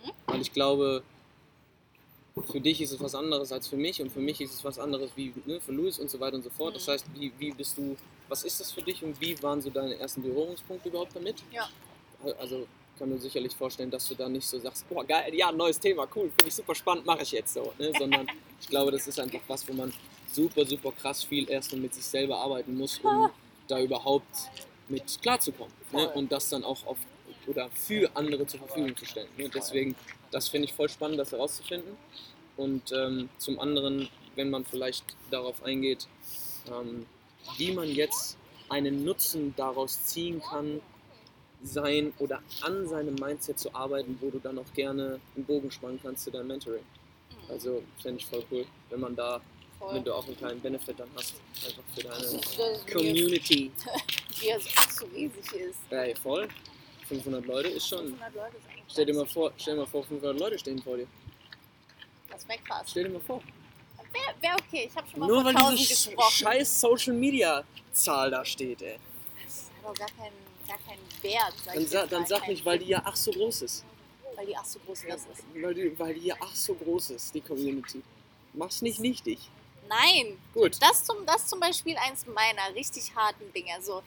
[0.04, 0.12] Mhm.
[0.28, 1.04] weil ich glaube,
[2.46, 4.78] für dich ist es was anderes als für mich und für mich ist es was
[4.80, 6.76] anderes wie ne, für Louis und so weiter und so fort.
[6.76, 6.92] Das Mhm.
[6.92, 7.96] heißt, wie, wie bist du,
[8.28, 11.38] was ist das für dich und wie waren so deine ersten Berührungspunkte überhaupt damit?
[11.52, 11.70] Ja.
[12.40, 15.80] Also kann mir sicherlich vorstellen, dass du da nicht so sagst, boah geil, ja, neues
[15.80, 17.72] Thema, cool, finde ich super spannend, mache ich jetzt so.
[17.78, 17.92] Ne?
[17.98, 18.28] Sondern
[18.60, 19.94] ich glaube, das ist einfach was, wo man
[20.32, 23.30] super, super krass viel erst mal mit sich selber arbeiten muss, um
[23.68, 24.50] da überhaupt
[24.90, 25.74] mit klarzukommen.
[25.92, 26.10] Ne?
[26.10, 26.98] Und das dann auch auf
[27.46, 29.30] oder für andere zur Verfügung zu stellen.
[29.38, 29.48] Ne?
[29.54, 29.96] Deswegen,
[30.32, 31.98] das finde ich voll spannend, das herauszufinden.
[32.56, 36.08] Und ähm, zum anderen, wenn man vielleicht darauf eingeht,
[36.68, 37.06] ähm,
[37.58, 38.38] wie man jetzt
[38.70, 40.82] einen Nutzen daraus ziehen kann,
[41.64, 46.00] sein oder an seinem Mindset zu arbeiten, wo du dann auch gerne einen Bogen spannen
[46.02, 46.84] kannst zu deinem Mentoring.
[46.84, 47.52] Mhm.
[47.52, 49.42] Also fände ich voll cool, wenn man da,
[49.80, 49.96] Voll.
[49.96, 51.36] wenn du auch einen kleinen Benefit dann hast,
[51.66, 52.42] einfach für deine
[52.92, 53.72] Community.
[54.40, 55.80] Wie er so, riesig ist.
[55.90, 56.48] Ey, voll.
[57.08, 58.08] 500 Leute ist schon.
[58.08, 60.98] 500 Leute ist Stell dir mal vor, stell dir mal vor, 500 Leute stehen vor
[60.98, 61.08] dir.
[62.30, 62.88] Das wäre krass.
[62.90, 63.42] Stell dir mal vor.
[64.14, 66.32] Wäre wär okay, ich habe schon mal Nur weil 1000 diese gesprochen.
[66.32, 68.98] scheiß Social Media Zahl da steht, ey.
[69.44, 70.36] Das hat auch gar keinen,
[70.68, 71.54] gar keinen Wert.
[71.64, 73.84] Sag Dann, ich sa dann sag Kein nicht, weil die ja ach so groß ist.
[74.36, 75.44] Weil die ach so groß das ist.
[75.54, 78.02] Weil die, weil die ja ach so groß ist, die Community.
[78.54, 79.40] mach's nicht nichtig.
[79.90, 83.72] Nein, Gut, das zum, das zum Beispiel eins meiner richtig harten Dinge.
[83.82, 84.02] So,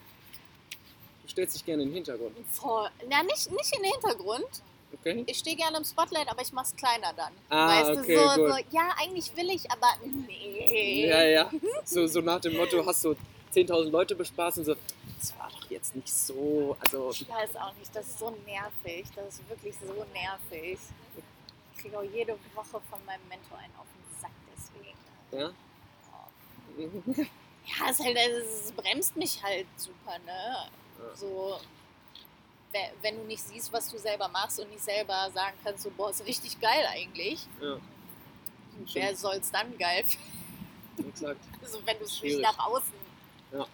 [1.23, 2.37] du stellst dich gerne in den Hintergrund.
[2.51, 4.63] vor, na, nicht, nicht in den Hintergrund.
[4.93, 5.25] Okay?
[5.27, 7.33] Ich stehe gerne im Spotlight, aber ich mach's kleiner dann.
[7.49, 9.89] Ah, weißt okay, du, so, so, ja, eigentlich will ich, aber
[10.27, 11.07] nee.
[11.09, 11.51] Ja, ja.
[11.85, 13.17] So, so nach dem Motto, hast du
[13.55, 14.77] 10.000 Leute bespaßt und so,
[15.19, 19.07] das war doch jetzt nicht so, also, Ich weiß auch nicht, das ist so nervig.
[19.15, 20.79] Das ist wirklich so nervig.
[21.75, 24.99] Ich kriege auch jede Woche von meinem Mentor einen auf den Sack deswegen.
[25.33, 25.51] ja?
[27.67, 30.71] Ja, es, halt, es bremst mich halt super, ne?
[30.99, 31.17] Ja.
[31.17, 31.59] So,
[33.03, 36.11] wenn du nicht siehst, was du selber machst und nicht selber sagen kannst, so, boah,
[36.11, 37.47] ist richtig geil eigentlich.
[37.61, 37.79] Ja,
[38.93, 40.31] Wer soll's dann geil finden?
[41.09, 41.41] exakt.
[41.63, 42.93] Also, wenn du es nicht nach außen.
[43.53, 43.67] Ja.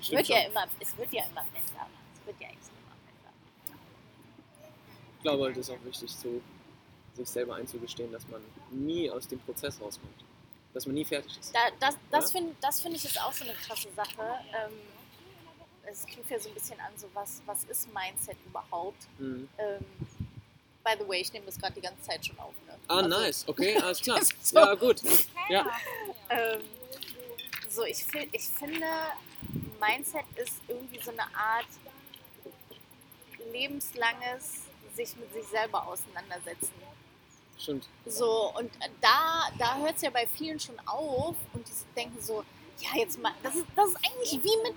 [0.00, 1.86] Es wird, ja immer, es wird ja immer besser.
[2.14, 3.78] Es wird ja echt immer besser.
[5.16, 6.40] Ich glaube halt, es ist auch wichtig, so,
[7.14, 8.40] sich selber einzugestehen, dass man
[8.70, 10.24] nie aus dem Prozess rauskommt.
[10.72, 11.54] Dass man nie fertig ist.
[11.54, 14.22] Da, das das finde find ich ist auch so eine krasse Sache.
[14.54, 14.72] Ähm,
[15.90, 19.06] es klingt ja so ein bisschen an, so was, was ist Mindset überhaupt?
[19.18, 19.48] Mhm.
[19.58, 19.84] Ähm,
[20.84, 22.54] by the way, ich nehme das gerade die ganze Zeit schon auf.
[22.66, 22.74] Ne?
[22.88, 24.20] Ah, Also, nice, okay, alles klar.
[24.42, 24.56] So.
[24.58, 25.02] Ja, gut.
[25.48, 25.66] Ja,
[26.30, 26.62] Ähm,
[27.68, 28.86] so, ich, ich finde,
[29.80, 31.66] Mindset ist irgendwie so eine Art
[33.52, 34.62] lebenslanges
[34.94, 36.72] sich mit sich selber auseinandersetzen.
[37.58, 37.86] stimmt.
[38.06, 38.70] So, und
[39.00, 42.44] da, da hört es ja bei vielen schon auf und die denken so,
[42.80, 44.74] ja, jetzt mal, das ist, das ist eigentlich wie mit,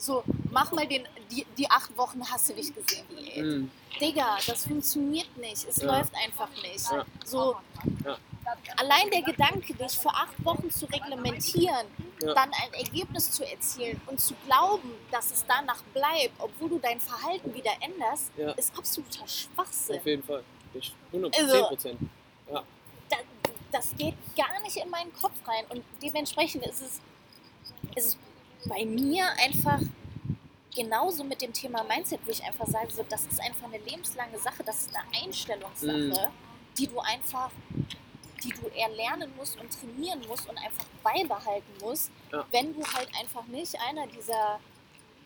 [0.00, 3.44] so, mach mal den, die, die acht Wochen hast du dich gesehen, Diät.
[3.44, 3.70] Mhm.
[4.00, 5.98] Digga, das funktioniert nicht, es Ja.
[5.98, 6.90] läuft einfach nicht.
[6.90, 7.04] Ja.
[7.24, 7.56] So,
[8.04, 8.16] Ja.
[8.78, 11.86] allein der Gedanke, dich für acht Wochen zu reglementieren,
[12.22, 12.32] Ja.
[12.34, 16.98] dann ein Ergebnis zu erzielen und zu glauben, dass es danach bleibt, obwohl du dein
[16.98, 18.52] Verhalten wieder änderst, Ja.
[18.52, 19.98] ist absoluter Schwachsinn.
[19.98, 20.42] Auf jeden Fall.
[20.72, 22.00] Ich 100 Also- Prozent.
[22.48, 23.16] da,
[23.72, 25.64] das geht gar nicht in meinen Kopf rein.
[25.68, 27.00] Und dementsprechend ist es,
[27.96, 28.18] ist es
[28.66, 29.80] bei mir einfach
[30.74, 34.38] genauso mit dem Thema Mindset, wo ich einfach sage, so, das ist einfach eine lebenslange
[34.38, 36.30] Sache, das ist eine Einstellungssache,
[36.78, 37.50] die du einfach,
[38.44, 42.46] die du erlernen musst und trainieren musst und einfach beibehalten musst, Ja.
[42.52, 44.60] wenn du halt einfach nicht einer dieser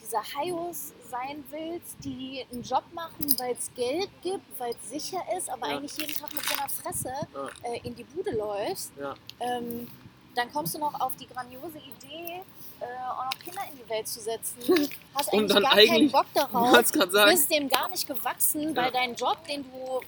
[0.03, 5.23] dieser Haios sein willst, die einen Job machen, weil es Geld gibt, weil es sicher
[5.35, 5.77] ist, aber Ja.
[5.79, 7.49] eigentlich jeden Tag mit so einer Fresse Ja.
[7.63, 8.93] äh, in die Bude läufst,
[9.41, 9.89] ähm,
[10.35, 12.43] dann kommst du noch auf die grandiose Idee,
[12.81, 14.59] äh, auch noch Kinder in die Welt zu setzen.
[15.15, 17.31] Hast eigentlich gar keinen eigentlich- Bock Du darauf, sagen.
[17.31, 18.91] bist dem gar nicht gewachsen, weil Ja.
[18.91, 20.01] dein Job, den du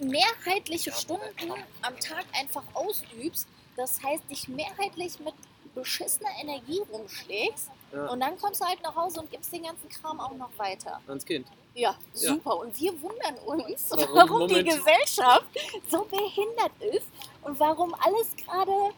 [0.00, 3.46] mehrheitliche Stunden am Tag einfach ausübst,
[3.76, 5.34] das heißt, dich mehrheitlich mit
[5.74, 8.06] beschissener Energie rumschlägst Ja.
[8.06, 11.00] und dann kommst du halt nach Hause und gibst den ganzen Kram auch noch weiter.
[11.08, 11.46] Ans Kind.
[11.74, 12.58] Ja, super.
[12.58, 15.46] Und wir wundern uns, Warum warum, die Gesellschaft
[15.90, 17.08] so behindert ist
[17.42, 18.92] und warum alles gerade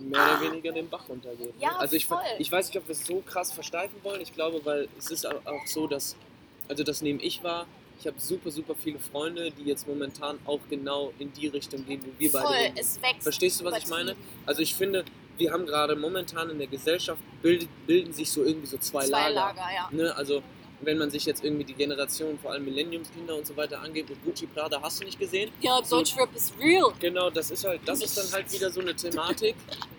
[0.00, 1.54] mehr oder weniger den Bach runtergeht.
[1.58, 1.62] Ah.
[1.62, 2.18] Ja, also ich, voll.
[2.38, 4.20] ich weiß nicht, ob wir es so krass versteifen wollen.
[4.20, 6.16] Ich glaube, weil es ist auch so, dass,
[6.68, 7.66] also das nehme ich wahr,
[7.98, 12.02] ich habe super, super viele Freunde, die jetzt momentan auch genau in die Richtung gehen,
[12.04, 12.74] wo wir beide voll, gehen.
[12.76, 13.22] es wächst.
[13.22, 14.16] Verstehst du, was ich meine?
[14.44, 15.04] Also ich finde,
[15.38, 19.30] wir haben gerade momentan in der Gesellschaft, bildet, bilden sich so irgendwie so zwei, Zwei
[19.30, 19.34] Lager.
[19.34, 19.88] Lager, ja.
[19.90, 20.14] Ne?
[20.14, 20.42] Also
[20.80, 24.22] wenn man sich jetzt irgendwie die Generation, vor allem Millenniumskinder und so weiter angeht, mit
[24.24, 25.50] Gucci Prada hast du nicht gesehen.
[25.60, 26.92] Ja, Deutschrap ist real.
[27.00, 29.56] Genau, das ist halt, das ist dann halt wieder so eine Thematik,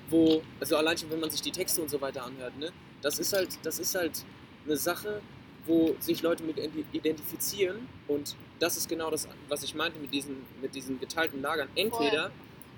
[0.10, 3.20] wo, also allein schon, wenn man sich die Texte und so weiter anhört, ne, das
[3.20, 4.24] ist halt, das ist halt
[4.66, 5.22] eine Sache,
[5.66, 10.14] wo sich Leute mit identi- identifizieren und das ist genau das, was ich meinte mit
[10.14, 11.68] diesen, mit diesen geteilten Lagern.
[11.76, 12.32] Entweder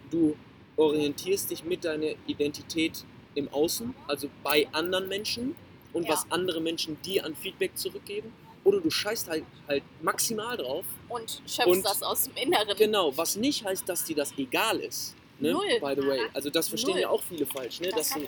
[0.09, 0.35] du
[0.75, 3.03] orientierst dich mit deiner Identität
[3.35, 5.55] im Außen, also bei anderen Menschen
[5.93, 6.13] und Ja.
[6.13, 11.41] was andere Menschen dir an Feedback zurückgeben, oder du scheißt halt, halt maximal drauf Und
[11.47, 12.75] schöpfst Und- das aus dem Inneren.
[12.77, 15.15] Genau, was nicht heißt, dass dir das egal ist.
[15.39, 15.53] Ne?
[15.53, 15.79] Null.
[15.79, 16.19] By the way.
[16.33, 17.01] Also das verstehen Null.
[17.01, 17.79] ja auch viele falsch.
[17.79, 17.89] Ne?
[17.89, 18.27] Das Dass du,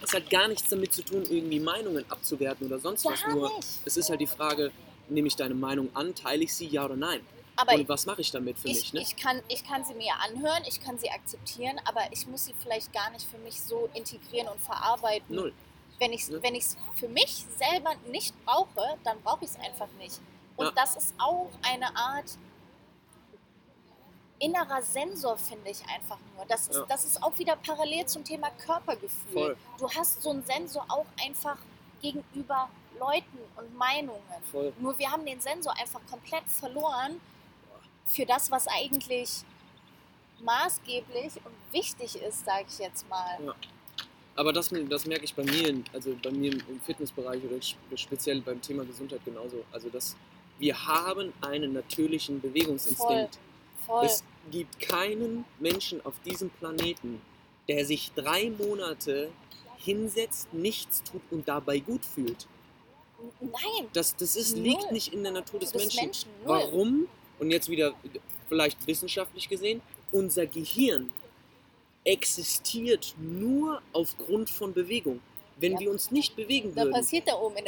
[0.00, 3.22] das hat gar nichts damit zu tun, irgendwie Meinungen abzuwerten oder sonst was.
[3.22, 3.68] Gar Nur nicht.
[3.84, 4.72] es ist halt die Frage,
[5.10, 7.20] nehme ich deine Meinung an, teile ich sie, ja oder nein?
[7.58, 8.92] Aber Und was mache ich damit für ich, mich?
[8.94, 9.00] Ne?
[9.02, 12.54] ich, kann, ich kann sie mir anhören, ich kann sie akzeptieren, aber ich muss sie
[12.62, 15.34] vielleicht gar nicht für mich so integrieren und verarbeiten.
[15.36, 15.52] Null.
[15.98, 16.42] Wenn ich es Ne?
[16.42, 20.20] wenn ich's für mich selber nicht brauche, dann brauche ich es einfach nicht.
[20.56, 20.72] Und Ja.
[20.72, 22.36] das ist auch eine Art
[24.38, 26.44] innerer Sensor, finde ich einfach nur.
[26.46, 26.84] Das ist, Ja.
[26.88, 29.32] das ist auch wieder parallel zum Thema Körpergefühl.
[29.32, 29.56] Voll.
[29.78, 31.56] Du hast so einen Sensor auch einfach
[32.02, 34.20] gegenüber Leuten und Meinungen.
[34.50, 34.72] Voll.
[34.78, 37.20] Nur wir haben den Sensor einfach komplett verloren
[38.06, 39.42] für das, was eigentlich
[40.40, 43.38] maßgeblich und wichtig ist, sage ich jetzt mal.
[43.42, 43.54] Ja.
[44.36, 48.40] Aber das, das merke ich bei mir, also bei mir im- Fitnessbereich oder sp- speziell
[48.42, 49.64] beim Thema Gesundheit genauso.
[49.72, 50.16] Also dass
[50.58, 53.38] wir haben einen natürlichen Bewegungsinstinkt.
[53.86, 54.04] Voll.
[54.06, 57.20] Es gibt keinen Menschen auf diesem Planeten,
[57.68, 59.30] der sich drei Monate
[59.78, 62.46] hinsetzt, nichts tut und dabei gut fühlt.
[63.40, 64.64] Nein, Das, das ist, Null.
[64.68, 66.04] liegt nicht in der Natur des des Menschen.
[66.04, 66.28] Menschen.
[66.44, 67.08] Warum?
[67.38, 67.94] Und jetzt wieder
[68.48, 69.80] vielleicht wissenschaftlich gesehen,
[70.12, 71.10] unser Gehirn
[72.06, 75.20] existiert nur aufgrund von Bewegung.
[75.58, 75.80] Wenn Ja.
[75.80, 77.00] wir uns nicht bewegen würden, da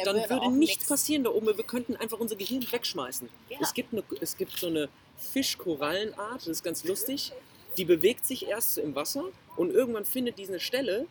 [0.05, 1.47] dann Birne würde nichts passieren da oben.
[1.47, 3.29] Wir könnten einfach unser Gehirn wegschmeißen.
[3.49, 3.59] Ja.
[3.61, 7.33] Es, gibt eine, es gibt so eine Fischkorallenart, das ist ganz lustig.
[7.77, 9.25] Die bewegt sich erst im Wasser
[9.57, 11.07] und irgendwann findet die eine Stelle,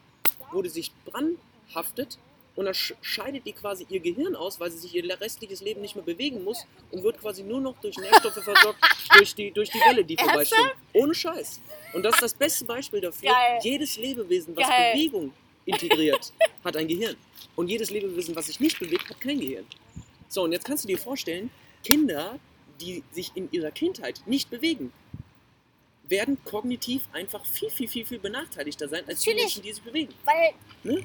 [0.51, 1.37] wo die sich dran
[1.73, 2.17] haftet
[2.57, 5.79] und dann sch- scheidet die quasi ihr Gehirn aus, weil sie sich ihr restliches Leben
[5.79, 8.79] nicht mehr bewegen muss und wird quasi nur noch durch Nährstoffe versorgt
[9.17, 10.73] durch die, durch die Welle, die vorbeischwimmt.
[10.93, 11.61] Ohne Scheiß.
[11.93, 13.29] Und das ist das beste Beispiel dafür.
[13.29, 13.59] Geil.
[13.63, 14.93] Jedes Lebewesen, was Geil.
[14.93, 15.31] Bewegung
[15.65, 16.33] integriert,
[16.65, 17.15] hat ein Gehirn.
[17.55, 19.65] Und jedes Lebewesen, was sich nicht bewegt, hat kein Gehirn.
[20.27, 21.49] So, und jetzt kannst du dir vorstellen,
[21.83, 22.37] Kinder,
[22.81, 24.91] die sich in ihrer Kindheit nicht bewegen,
[26.09, 29.33] werden kognitiv einfach viel, viel, viel, viel benachteiligter sein als die.
[29.33, 30.13] Menschen, die sich bewegen.
[30.25, 31.03] Weil Ne?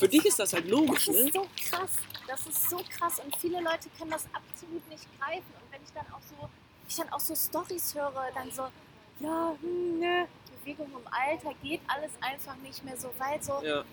[0.00, 1.30] Für dich ist das halt das logisch, ist ne?
[1.32, 1.90] so krass.
[2.26, 5.52] Das ist so krass und viele Leute können das absolut nicht greifen.
[5.60, 6.48] Und wenn ich dann auch so,
[6.88, 8.62] ich dann auch so Stories höre, dann so,
[9.20, 10.26] ja, hm, ne,
[10.58, 13.44] Bewegung im Alter geht alles einfach nicht mehr so weit.
[13.44, 13.84] So, Ja,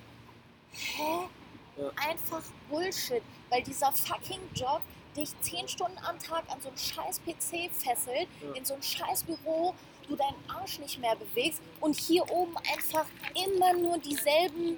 [0.72, 1.28] hä?
[1.76, 1.92] Ja.
[2.10, 3.22] Einfach Bullshit.
[3.50, 4.82] Weil dieser fucking Job
[5.16, 8.54] dich zehn Stunden am Tag an so einen scheiß PC fesselt, Ja.
[8.54, 9.76] in so ein scheiß Büro,
[10.08, 14.78] du deinen Arsch nicht mehr bewegst und hier oben einfach immer nur dieselben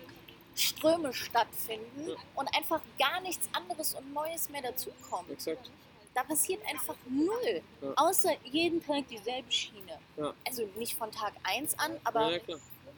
[0.60, 2.16] Ströme stattfinden Ja.
[2.36, 5.30] und einfach gar nichts anderes und Neues mehr dazukommt.
[5.30, 5.70] exakt.
[6.14, 7.62] Da passiert einfach null.
[7.82, 7.94] Ja.
[7.96, 10.00] Außer jeden Tag dieselbe Schiene.
[10.18, 10.34] Ja.
[10.46, 12.32] Also nicht von Tag 1 an, aber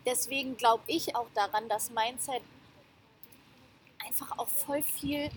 [0.06, 2.42] deswegen glaube ich auch daran, dass Mindset
[4.08, 5.30] einfach auch voll viel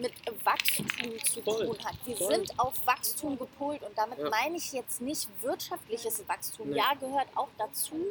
[0.00, 0.12] mit
[0.44, 0.86] Wachstum
[1.24, 1.94] zu Voll, tun hat.
[2.06, 2.34] Wir voll.
[2.34, 4.30] sind auf Wachstum gepolt und damit Ja.
[4.30, 6.70] meine ich jetzt nicht wirtschaftliches Wachstum.
[6.70, 6.78] Nee.
[6.78, 8.06] Ja, gehört auch dazu.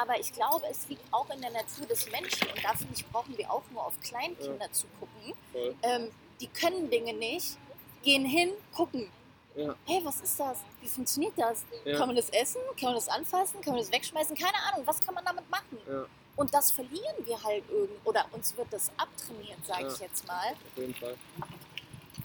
[0.00, 3.36] Aber ich glaube, es liegt auch in der Natur des Menschen und dafür nicht brauchen
[3.36, 5.34] wir auch nur auf Kleinkinder zu gucken.
[5.82, 7.58] Ähm, die können Dinge nicht,
[8.04, 9.10] gehen hin, gucken.
[9.56, 10.58] Ja, Hey, was ist das?
[10.80, 11.64] Wie funktioniert das?
[11.84, 11.98] Ja.
[11.98, 12.60] Kann man das essen?
[12.78, 13.60] Kann man das anfassen?
[13.60, 14.36] Kann man das wegschmeißen?
[14.36, 14.86] Keine Ahnung.
[14.86, 15.78] Was kann man damit machen?
[15.88, 16.06] ja,
[16.36, 19.92] Und das verlieren wir halt irgend oder uns wird das abtrainiert, sage Ja.
[19.92, 20.52] ich jetzt mal.
[20.52, 21.16] auf jeden Fall.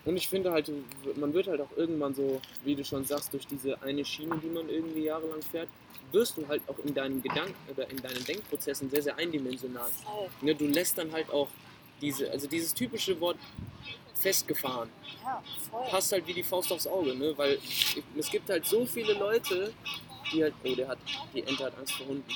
[0.06, 0.70] Und ich finde halt,
[1.16, 4.48] man wird halt auch irgendwann so, wie du schon sagst, durch diese eine Schiene, die
[4.50, 5.70] man irgendwie jahrelang fährt,
[6.12, 9.90] wirst du halt auch in deinem Gedanken oder in deinen Denkprozessen sehr, sehr eindimensional.
[10.42, 11.48] Ne, du lässt dann halt auch
[12.02, 13.38] diese, also dieses typische Wort
[14.16, 14.90] festgefahren,
[15.24, 15.86] Ja, voll.
[15.90, 17.34] passt halt wie die Faust aufs Auge, ne?
[17.38, 17.58] Weil
[18.18, 19.74] es gibt halt so viele Leute,
[20.32, 20.98] die halt, oh, der hat,
[21.34, 22.32] die Ente hat Angst vor Hunden.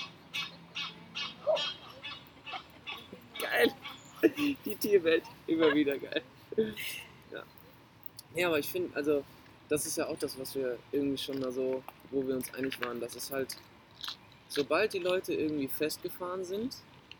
[3.42, 3.72] Geil.
[4.66, 6.24] Die Tierwelt, immer wieder geil.
[8.36, 8.48] Ja.
[8.48, 9.24] Aber ich finde, also,
[9.70, 12.80] das ist ja auch das, was wir irgendwie schon mal so, wo wir uns einig
[12.82, 13.58] waren, dass es halt,
[14.48, 16.76] sobald die Leute irgendwie festgefahren sind,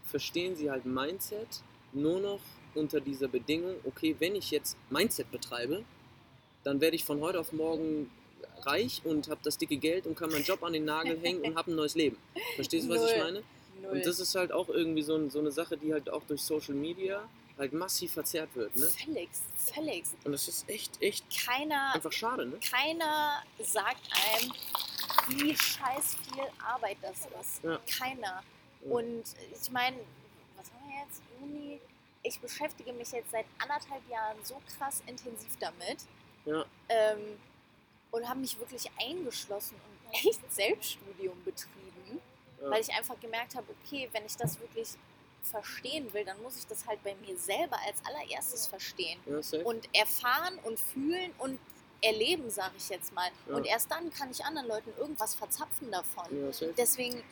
[0.06, 1.62] verstehen sie halt Mindset
[1.94, 2.40] nur noch
[2.76, 5.84] unter dieser Bedingung, okay, wenn ich jetzt Mindset betreibe,
[6.64, 8.10] dann werde ich von heute auf morgen
[8.62, 11.56] reich und habe das dicke Geld und kann meinen Job an den Nagel hängen und
[11.56, 12.18] habe ein neues Leben.
[12.56, 13.24] Verstehst du, was ich Null.
[13.24, 13.44] meine?
[13.82, 13.92] Null.
[13.92, 16.76] Und das ist halt auch irgendwie so, so eine Sache, die halt auch durch Social
[16.76, 18.76] Media halt massiv verzerrt wird.
[18.76, 18.88] Ne?
[18.88, 20.06] völlig, völlig.
[20.24, 22.46] Und das ist echt, echt Keiner, einfach schade.
[22.46, 22.60] Ne?
[22.60, 24.54] keiner sagt einem,
[25.30, 27.64] wie scheiß viel Arbeit das ist.
[27.64, 27.80] Ja.
[27.98, 28.44] Keiner.
[28.82, 28.92] Ja.
[28.92, 29.24] Und
[29.62, 29.98] ich meine,
[30.56, 31.22] was haben wir jetzt?
[31.40, 31.80] Juni?
[32.24, 36.00] Ich beschäftige mich jetzt seit anderthalb Jahren so krass intensiv damit.
[36.46, 36.66] Ja.
[36.90, 37.38] ähm,
[38.12, 42.22] und habe mich wirklich eingeschlossen und echt Selbststudium betrieben,
[42.62, 44.90] weil ich einfach gemerkt habe, okay, wenn ich das wirklich
[45.52, 49.88] verstehen will, dann muss ich das halt bei mir selber als allererstes verstehen Ja, und
[49.96, 51.60] erfahren und fühlen und
[52.02, 53.28] erleben, sage ich jetzt mal.
[53.48, 53.56] Ja.
[53.56, 56.26] Und erst dann kann ich anderen Leuten irgendwas verzapfen davon.
[56.62, 56.68] ja.
[56.78, 57.24] Deswegen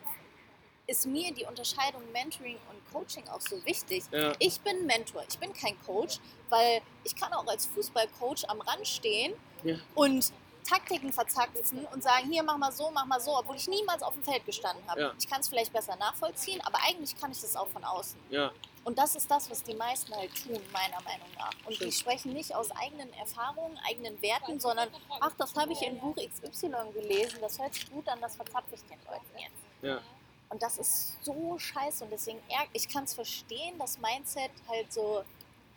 [0.87, 4.03] ist mir die Unterscheidung Mentoring und Coaching auch so wichtig.
[4.11, 8.61] Ja, Ich bin Mentor, ich bin kein Coach, weil ich kann auch als Fußballcoach am
[8.61, 9.77] Rand stehen Ja.
[9.95, 10.31] und
[10.65, 14.13] Taktiken verzapfen und sagen, hier mach mal so, mach mal so, obwohl ich niemals auf
[14.13, 14.99] dem Feld gestanden habe.
[15.01, 15.11] Ja.
[15.19, 18.19] Ich kann es vielleicht besser nachvollziehen, aber eigentlich kann ich das auch von außen.
[18.29, 18.51] ja,
[18.83, 21.51] Und das ist das, was die meisten halt tun, meiner Meinung nach.
[21.65, 21.93] Und die Stimmt.
[21.93, 26.71] sprechen nicht aus eigenen Erfahrungen, eigenen Werten, sondern, ach, das habe ich in Buch XY
[26.93, 29.63] gelesen, das hört sich gut an, das verzapfe ich den Leuten jetzt.
[29.83, 30.01] ja,
[30.49, 32.39] Und das ist so scheiße und deswegen,
[32.73, 35.23] ich kann es verstehen, das Mindset halt so,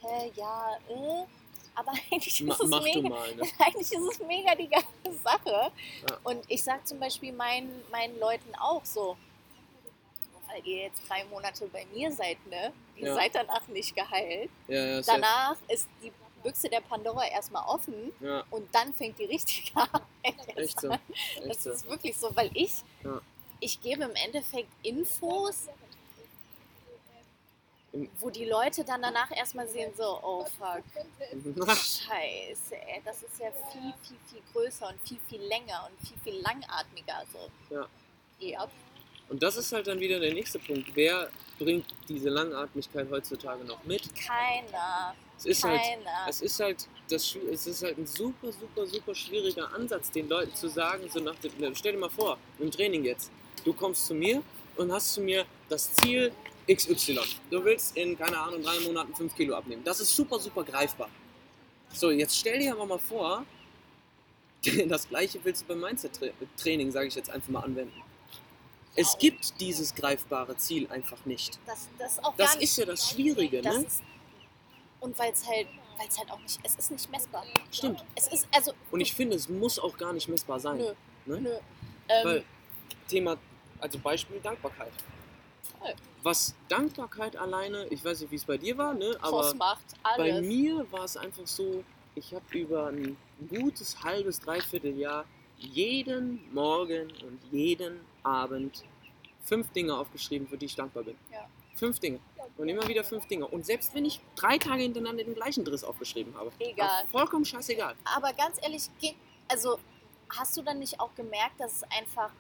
[0.01, 1.27] hä, ja, äh,
[1.79, 3.35] aber eigentlich ist, es mega, mal.
[3.35, 3.43] Ne?
[3.59, 5.51] eigentlich ist es mega die geile Sache.
[6.09, 6.19] Ja.
[6.25, 9.17] Und ich sag zum Beispiel meinen, meinen Leuten auch so,
[10.49, 12.73] weil ihr jetzt drei Monate bei mir seid, ne?
[12.97, 13.15] Ihr Ja.
[13.15, 14.51] seid danach nicht geheilt.
[14.67, 15.01] Ja.
[15.03, 16.11] Danach ist die
[16.43, 18.13] Büchse der Pandora erstmal offen
[18.51, 20.03] und dann fängt die richtige Arbeit
[20.57, 20.89] echt so.
[20.91, 20.99] an.
[21.37, 21.71] Echt Das so.
[21.71, 22.73] ist wirklich so, weil ich,
[23.61, 25.67] ich gebe im Endeffekt Infos,
[28.21, 30.85] wo die Leute dann danach erstmal sehen, so, oh fuck,
[31.67, 36.19] scheiße, ey, das ist ja viel, viel, viel größer und viel, viel länger und viel,
[36.23, 37.25] viel langatmiger.
[37.33, 37.75] So.
[37.75, 37.87] Ja.
[38.41, 38.69] Ja.
[39.29, 40.89] Und das ist halt dann wieder der nächste Punkt.
[40.95, 44.03] Wer bringt diese Langatmigkeit heutzutage noch mit?
[44.15, 46.27] Keiner, Es ist halt, keiner.
[46.29, 50.55] es ist halt, das, es ist halt ein super, super, super schwieriger Ansatz, den Leuten
[50.55, 53.31] zu sagen, so nach dem, stell dir mal vor, im Training jetzt,
[53.65, 54.43] du kommst zu mir
[54.77, 56.33] und hast zu mir das Ziel
[56.71, 57.19] XY.
[57.51, 59.83] Du willst in, keine Ahnung, drei Monaten 5 Kilo abnehmen.
[59.85, 61.09] Das ist super, super greifbar.
[61.93, 63.45] So, jetzt stell dir aber mal vor,
[64.89, 68.03] das gleiche willst du beim Mindset-Training, sage ich jetzt einfach mal, anwenden.
[68.95, 71.59] Es gibt dieses greifbare Ziel einfach nicht.
[71.67, 73.85] Das, das ist auch Das ist ja das Schwierige, das ne?
[73.85, 74.03] ist,
[75.01, 77.45] und weil es halt, weil es halt auch nicht, es ist nicht messbar.
[77.71, 78.05] Stimmt.
[78.15, 80.79] Es ist, also, Und ich finde, es muss auch gar nicht messbar sein.
[80.79, 80.95] nö,
[81.27, 81.41] ne?
[81.41, 81.51] nö.
[82.09, 82.45] Ähm, Weil
[83.07, 83.37] Thema,
[83.81, 84.93] also Beispiel Dankbarkeit.
[85.79, 85.95] Voll.
[86.23, 89.17] Was Dankbarkeit alleine, ich weiß nicht, wie es bei dir war, ne?
[89.21, 89.85] aber macht
[90.17, 90.47] bei alles.
[90.47, 93.17] mir war es einfach so, ich habe über ein
[93.49, 95.25] gutes halbes, dreiviertel Jahr
[95.57, 98.85] jeden Morgen und jeden Abend
[99.43, 101.17] fünf Dinge aufgeschrieben, für die ich dankbar bin.
[101.33, 101.47] Ja.
[101.75, 102.21] Fünf Dinge.
[102.57, 103.47] Und immer wieder fünf Dinge.
[103.47, 107.07] Und selbst wenn ich drei Tage hintereinander den gleichen Driss aufgeschrieben habe, Egal.
[107.11, 107.95] vollkommen scheißegal.
[108.17, 108.91] Aber ganz ehrlich,
[109.47, 109.79] also
[110.37, 112.33] hast du dann nicht auch gemerkt, dass es einfach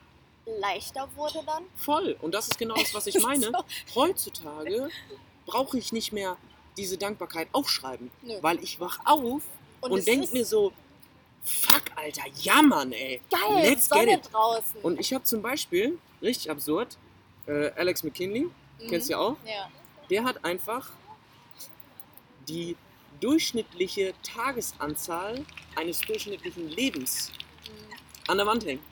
[0.61, 1.64] leichter wurde dann?
[1.76, 2.16] Voll.
[2.20, 3.46] Und das ist genau das, was ich meine.
[3.46, 3.94] So.
[3.94, 4.90] Heutzutage
[5.46, 6.37] brauche ich nicht mehr
[6.76, 8.34] diese Dankbarkeit aufschreiben, Nö.
[8.40, 9.42] weil ich wach auf
[9.80, 10.72] und, es denk ist mir so,
[11.42, 13.20] fuck, Alter, ja, Mann, ey.
[13.30, 14.32] geil, let's Sonne get it.
[14.32, 14.80] draußen.
[14.82, 16.96] Und ich habe zum Beispiel, richtig absurd,
[17.46, 18.50] äh, Alex McKinley, Mhm.
[18.90, 19.68] kennst du ja auch, Ja.
[20.11, 20.90] der hat einfach
[22.48, 22.76] die
[23.20, 25.44] durchschnittliche Tagesanzahl
[25.76, 27.32] eines durchschnittlichen Lebens
[27.66, 27.94] Mhm.
[28.30, 28.82] an der Wand hängen.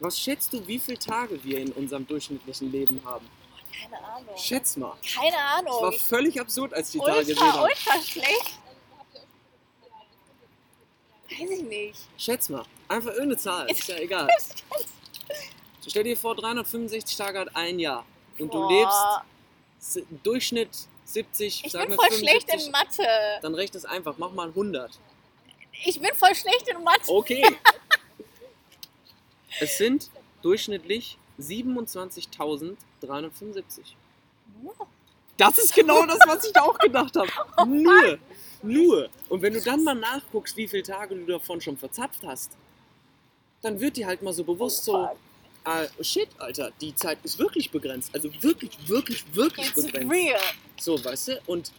[0.00, 3.26] Was schätzt du, wie viele Tage wir in unserem durchschnittlichen Leben haben?
[3.82, 4.36] Keine Ahnung.
[4.36, 4.94] Schätz mal.
[5.14, 5.98] Keine Das war Ahnung.
[5.98, 7.62] völlig absurd, als die Tage gesehen habe.
[7.64, 8.58] ultra schlecht.
[11.30, 11.98] Weiß ich nicht.
[12.16, 12.64] Schätz mal.
[12.88, 13.70] Einfach irgendeine Zahl.
[13.70, 14.28] Ist ja egal.
[15.88, 18.04] Stell dir vor, 365 Tage hat ein Jahr.
[18.38, 19.22] Und du Boah,
[19.80, 20.70] lebst s- Durchschnitt
[21.04, 22.66] 70, Ich sagen bin wir voll schlecht 75.
[22.66, 23.08] in Mathe.
[23.42, 24.14] Dann rechne es einfach.
[24.18, 24.98] Mach mal 100.
[25.84, 27.08] Ich bin voll schlecht in Mathe.
[27.08, 27.44] Okay.
[29.60, 30.10] es sind
[30.42, 32.76] durchschnittlich 27.375.
[35.36, 37.30] Das ist genau das, was ich da auch gedacht habe.
[37.68, 38.18] Nur.
[38.62, 39.08] Nur.
[39.28, 42.52] Und wenn du dann mal nachguckst, wie viele Tage du davon schon verzapft hast,
[43.62, 45.10] dann wird dir halt mal so bewusst so,
[45.64, 48.14] ah, shit, Alter, die Zeit ist wirklich begrenzt.
[48.14, 50.10] Also wirklich, wirklich, wirklich It's begrenzt.
[50.12, 50.40] real.
[50.78, 51.40] So, weißt du?
[51.46, 51.72] Und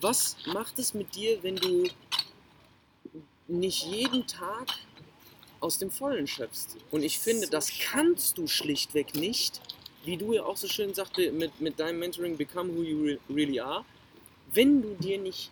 [0.00, 1.84] was macht es mit dir, wenn du
[3.46, 4.68] nicht jeden Tag
[5.64, 6.76] aus dem Vollen schöpfst?
[6.90, 9.60] Und ich finde, das kannst du schlichtweg nicht,
[10.04, 13.18] wie du ja auch so schön sagte, mit, mit deinem Mentoring Become Who You Re-
[13.34, 13.84] Really Are,
[14.52, 15.50] wenn du dir nicht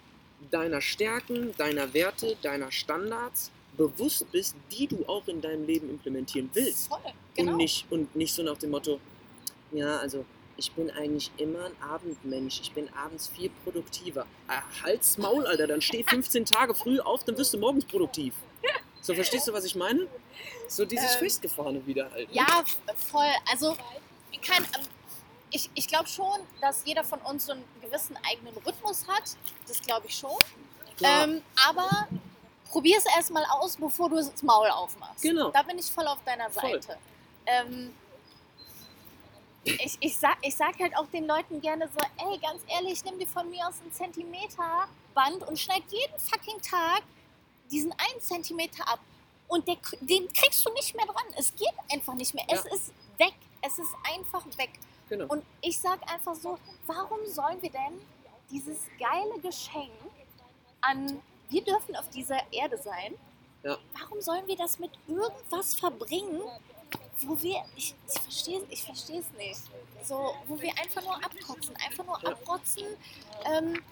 [0.51, 6.51] deiner Stärken, deiner Werte, deiner Standards bewusst bist, die du auch in deinem Leben implementieren
[6.53, 6.89] willst.
[6.89, 6.99] Voll.
[7.35, 7.53] Genau.
[7.53, 9.01] Und, nicht, und nicht so nach dem Motto,
[9.73, 10.27] ja, also
[10.59, 14.27] ich bin eigentlich immer ein Abendmensch, ich bin abends viel produktiver.
[14.49, 18.35] Ah, halt's Maul, Alter, dann steh 15 Tage früh auf, dann wirst du morgens produktiv.
[19.03, 20.07] So, verstehst du, was ich meine?
[20.69, 22.29] So dieses Ähm, Festgefahrene wieder halt.
[22.29, 22.37] ne?
[22.37, 22.65] Ja,
[23.11, 23.31] voll.
[23.51, 23.77] Also,
[24.41, 24.87] kein, ähm,
[25.51, 29.25] ich, ich glaube schon, dass jeder von uns so einen gewissen eigenen Rhythmus hat.
[29.67, 30.39] Das glaube ich schon.
[31.03, 32.09] Ähm, aber
[32.71, 35.23] probier es erstmal aus, bevor du das Maul aufmachst.
[35.23, 35.51] Genau.
[35.51, 36.49] Da bin ich voll auf deiner.
[36.51, 36.97] Seite.
[37.47, 37.93] Ähm,
[39.65, 43.19] ich, ich, sag, ich sag halt auch den Leuten gerne so, ey, ganz ehrlich, nimm
[43.19, 47.03] dir von mir aus einen Zentimeter Band und schneid jeden fucking Tag
[47.73, 49.01] diesen einen Zentimeter ab.
[49.49, 51.25] Und der, den kriegst du nicht mehr dran.
[51.37, 52.45] Es geht einfach nicht mehr.
[52.49, 52.75] Es Ja.
[52.75, 53.35] ist weg.
[53.63, 54.71] Es ist einfach weg.
[55.09, 55.27] genau.
[55.27, 58.01] Und ich sag einfach so, warum sollen wir denn
[58.51, 59.91] dieses geile Geschenk
[60.81, 63.15] an, wir dürfen auf dieser Erde sein,
[63.63, 63.77] Ja.
[63.99, 66.41] warum sollen wir das mit irgendwas verbringen,
[67.21, 69.61] wo wir, ich, ich verstehe ich es nicht,
[70.03, 72.85] so, wo wir einfach nur abkotzen, einfach nur abrotzen,
[73.45, 73.83] ähm,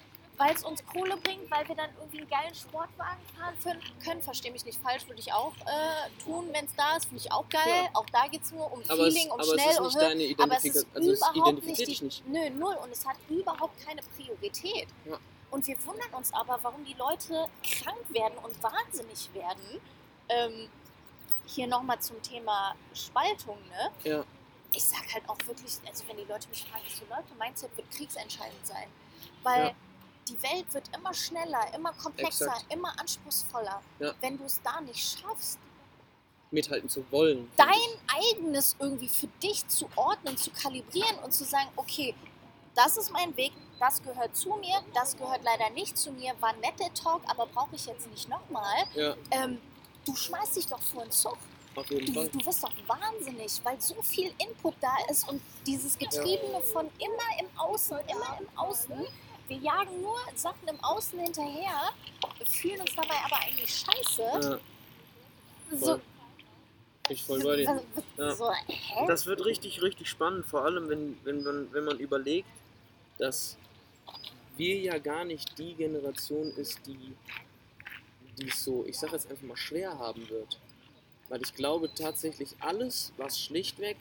[0.41, 4.23] weil es uns Kohle bringt, weil wir dann irgendwie einen geilen Sportwagen fahren können, können
[4.23, 7.31] verstehe mich nicht falsch, würde ich auch äh, tun, wenn es da ist, finde ich
[7.31, 7.63] auch geil.
[7.67, 7.91] Ja.
[7.93, 9.85] Auch da geht es nur um aber es, Feeling, um aber schnell es ist und
[9.85, 10.87] nicht deine aber es ist Identifikation.
[10.95, 12.27] Also es überhaupt identifiziert nicht dich die, nicht.
[12.27, 12.75] Nö, null.
[12.83, 14.89] Und es hat überhaupt keine Priorität.
[15.05, 15.19] Ja.
[15.51, 19.81] Und wir wundern uns aber, warum die Leute krank werden und wahnsinnig werden.
[20.31, 20.71] Ähm,
[21.45, 24.11] hier nochmal zum Thema Spaltung, ne?
[24.11, 24.25] Ja.
[24.73, 27.91] Ich sag halt auch wirklich, also wenn die Leute mich fragen, so Leute, Mindset wird
[27.91, 28.87] kriegsentscheidend sein.
[29.43, 29.75] Weil Ja.
[30.31, 32.73] Die Welt wird immer schneller, immer komplexer, Exakt.
[32.73, 33.83] immer anspruchsvoller.
[33.99, 34.13] Ja.
[34.21, 35.59] Wenn du es da nicht schaffst,
[36.53, 37.49] Mithalten zu wollen.
[37.57, 37.77] dein
[38.09, 42.15] eigenes irgendwie für dich zu ordnen, zu kalibrieren und zu sagen, okay,
[42.75, 46.53] das ist mein Weg, das gehört zu mir, das gehört leider nicht zu mir, war
[46.55, 48.85] nett der Talk, aber brauche ich jetzt nicht nochmal.
[48.95, 49.61] Ja, Ähm,
[50.05, 51.37] du schmeißt dich doch vor den Zug.
[51.77, 52.29] auf jeden Du, Fall.
[52.29, 57.41] du wirst doch wahnsinnig, weil so viel Input da ist und dieses Getriebene von immer
[57.41, 59.07] im Außen, immer im Außen.
[59.51, 61.91] Wir jagen nur Sachen im Außen hinterher,
[62.47, 64.23] fühlen uns dabei aber eigentlich scheiße.
[64.23, 66.01] Ja, So,
[67.09, 67.83] ich voll bei dir.
[67.97, 68.35] was- Ja.
[68.37, 68.53] so?
[69.09, 72.49] Das wird richtig, richtig spannend, vor allem wenn, wenn, man, wenn man überlegt,
[73.19, 73.57] dass
[74.57, 77.17] wir ja gar nicht die Generation ist, die
[78.47, 80.61] es so, ich sag jetzt einfach mal, schwer haben wird.
[81.29, 83.97] Weil ich glaube tatsächlich alles, was schlichtweg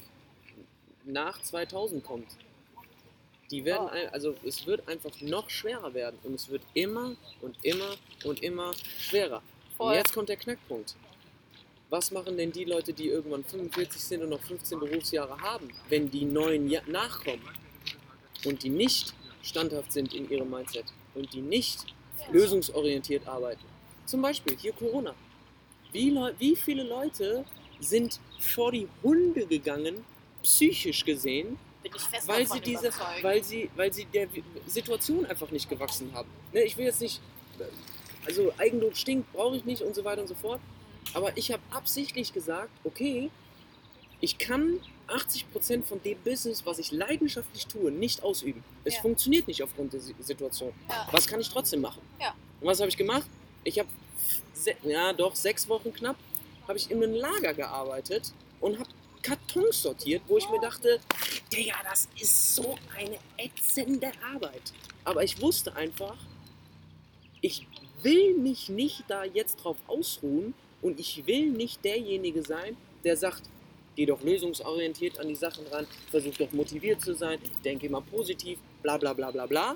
[1.06, 2.28] nach 2000 kommt,
[3.52, 3.89] die werden, Oh.
[3.89, 8.41] ein, also es wird einfach noch schwerer werden und es wird immer und immer und
[8.43, 9.41] immer schwerer.
[9.78, 9.91] Voll.
[9.91, 10.95] Und jetzt kommt der Knackpunkt.
[11.89, 16.10] Was machen denn die Leute, die irgendwann 45 sind und noch 15 Berufsjahre haben, wenn
[16.12, 17.50] die neuen ja nachkommen
[18.45, 20.86] und die nicht standhaft sind in ihrem Mindset
[21.16, 21.86] und die nicht
[22.32, 23.66] lösungsorientiert arbeiten?
[24.06, 25.16] Zum Beispiel hier Corona.
[25.91, 27.43] Wie, Leu wie viele Leute
[27.80, 30.06] sind vor die Hunde gegangen,
[30.43, 33.24] psychisch gesehen, Bin ich fest weil davon sie diese, überzeugt.
[33.24, 34.28] weil sie, weil sie der
[34.68, 36.30] Situation einfach nicht gewachsen haben.
[36.54, 37.22] Ne, ich will jetzt nicht,
[38.26, 40.60] also Eigenlob stinkt, brauche ich nicht und so weiter und so fort.
[41.14, 43.30] Aber ich habe absichtlich gesagt, okay,
[44.22, 48.64] ich kann 80% von dem Business, was ich leidenschaftlich tue, nicht ausüben.
[48.84, 49.02] Es Ja.
[49.02, 50.74] funktioniert nicht aufgrund der Si- Situation.
[50.90, 51.08] Ja.
[51.12, 52.02] Was kann ich trotzdem machen?
[52.20, 52.36] Ja.
[52.60, 53.26] Und was habe ich gemacht?
[53.64, 53.88] Ich habe,
[54.84, 56.18] ja doch, sechs Wochen knapp,
[56.68, 58.90] habe ich in einem Lager gearbeitet und habe
[59.22, 60.99] Kartons sortiert, wo ich mir dachte,
[61.53, 64.74] Digga, das ist so eine ätzende Arbeit.
[65.03, 66.17] Aber ich wusste einfach,
[67.41, 67.65] ich
[68.01, 73.43] will mich nicht da jetzt drauf ausruhen und ich will nicht derjenige sein, der sagt,
[73.95, 78.59] geh doch lösungsorientiert an die Sachen ran, versuch doch motiviert zu sein, denke immer positiv,
[78.82, 79.76] bla bla bla bla bla.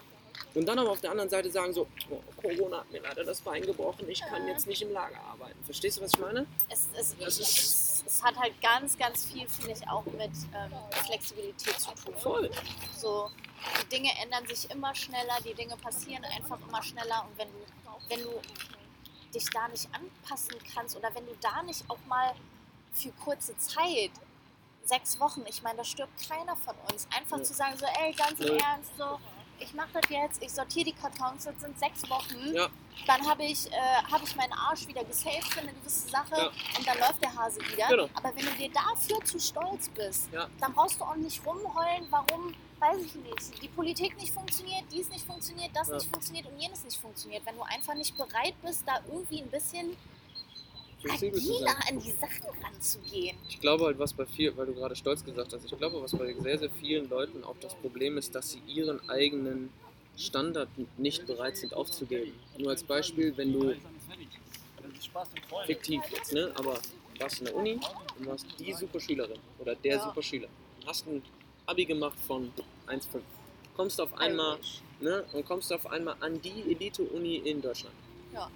[0.56, 3.42] Und dann aber auf der anderen Seite sagen so, oh, Corona hat mir leider das
[3.42, 5.62] Bein gebrochen, ich kann jetzt nicht im Lager arbeiten.
[5.66, 6.46] Verstehst du, was ich meine?
[6.70, 7.83] es, es, Das ist-
[8.14, 10.72] es, hat halt ganz, ganz viel, finde ich, auch mit ähm,
[11.06, 12.14] Flexibilität zu tun.
[12.18, 12.52] Voll.
[12.96, 13.30] So,
[13.82, 18.10] die Dinge ändern sich immer schneller, die Dinge passieren einfach immer schneller und wenn du,
[18.10, 18.42] wenn du
[19.34, 22.34] dich da nicht anpassen kannst oder wenn du da nicht auch mal
[22.94, 24.12] für kurze Zeit,
[24.86, 27.44] sechs Wochen, ich meine, da stirbt keiner von uns, einfach Ja.
[27.44, 28.58] zu sagen, so, ey, ganz im Null.
[28.62, 29.20] Ernst, so,
[29.60, 32.68] ich mache das jetzt, ich sortiere die Kartons, das sind sechs Wochen, Ja.
[33.08, 33.76] dann habe ich, äh,
[34.12, 36.52] hab ich meinen Arsch wieder gesaved für eine gewisse Sache Ja.
[36.78, 37.88] und dann läuft der Hase wieder.
[37.88, 38.10] Genau.
[38.14, 40.48] Aber wenn du dir dafür zu stolz bist, Ja.
[40.60, 45.10] dann brauchst du auch nicht rumheulen, warum, weiß ich nicht, die Politik nicht funktioniert, dies
[45.10, 47.46] nicht funktioniert, das nicht funktioniert und jenes nicht funktioniert.
[47.46, 49.96] Wenn du einfach nicht bereit bist, da irgendwie ein bisschen
[51.10, 53.38] agiler an die Sachen ranzugehen.
[53.50, 56.12] Ich glaube halt, was bei viel, weil du gerade stolz gesagt hast, ich glaube, was
[56.12, 59.70] bei sehr, sehr vielen Leuten auch das Problem ist, dass sie ihren eigenen
[60.18, 62.34] Standard nicht bereit sind aufzugeben.
[62.58, 63.74] Nur als Beispiel, wenn du
[65.66, 66.52] fiktiv jetzt, ne?
[66.56, 66.76] Aber
[67.14, 67.80] du warst in der Uni
[68.20, 70.04] und warst die Superschülerin oder der Ja.
[70.04, 70.48] Superschüler.
[70.86, 71.24] Hast ein
[71.66, 72.52] Abi gemacht von
[72.88, 73.22] 1,5.
[73.76, 74.60] Kommst auf einmal,
[75.00, 75.26] ne?
[75.34, 77.96] Und kommst auf einmal an die Elite-Uni in Deutschland.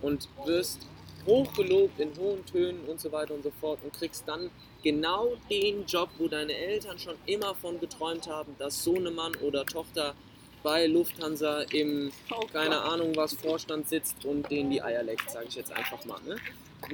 [0.01, 0.81] Und wirst
[1.27, 4.49] hochgelobt in hohen Tönen und so weiter und so fort und kriegst dann
[4.83, 10.15] genau den Job, wo deine Eltern schon immer von geträumt haben, dass Sohnemann oder Tochter
[10.63, 15.45] bei Lufthansa im Oh keine Ahnung was Vorstand sitzt und denen die Eier leckt, sage
[15.49, 16.19] ich jetzt einfach mal.
[16.25, 16.37] Ne?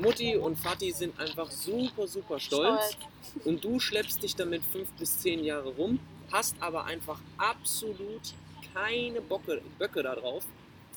[0.01, 2.97] Mutti und Vati sind einfach super, super stolz
[3.45, 5.99] und du schleppst dich damit fünf bis zehn Jahre rum,
[6.31, 8.34] hast aber einfach absolut
[8.73, 10.43] keine Bocke, Böcke da drauf,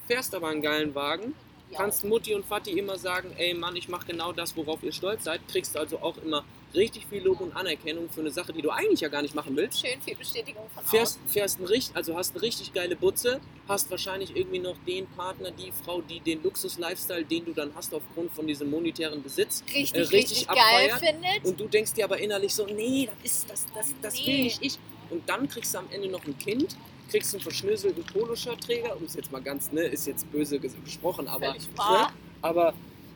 [0.06, 1.34] fährst aber einen geilen Wagen.
[1.74, 5.24] Kannst Mutti und Vati immer sagen, ey Mann, ich mache genau das, worauf ihr stolz
[5.24, 6.44] seid, kriegst also auch immer
[6.74, 9.56] richtig viel Lob und Anerkennung für eine Sache, die du eigentlich ja gar nicht machen
[9.56, 9.80] willst.
[9.80, 13.90] Schön viel Bestätigung von Fährst, fährst ein richtig, also hast eine richtig geile Butze, hast
[13.90, 18.32] wahrscheinlich irgendwie noch den Partner, die Frau, die den Luxus-Lifestyle, den du dann hast aufgrund
[18.32, 19.74] von diesem monetären Besitz, außen.
[19.76, 21.44] Richtig, äh, richtig richtig, geil findet.
[21.44, 24.42] und du denkst dir aber innerlich so, nee, das ist das, das, das will Nee.
[24.44, 24.78] nicht ich.
[25.08, 26.76] Und dann kriegst du am Ende noch ein Kind,
[27.08, 31.28] kriegst einen verschnöselten Poloshirt-Träger, um es jetzt mal ganz, ne, ist jetzt böse ges- gesprochen,
[31.28, 32.08] aber, wahr.
[32.08, 32.74] ne, aber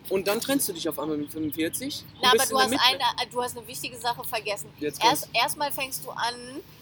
[0.09, 2.03] und dann trennst du dich auf einmal mit 45.
[2.03, 4.69] und Na, aber du hast, eine, du hast eine wichtige Sache vergessen.
[4.79, 6.35] Jetzt Erst, erstmal fängst du an,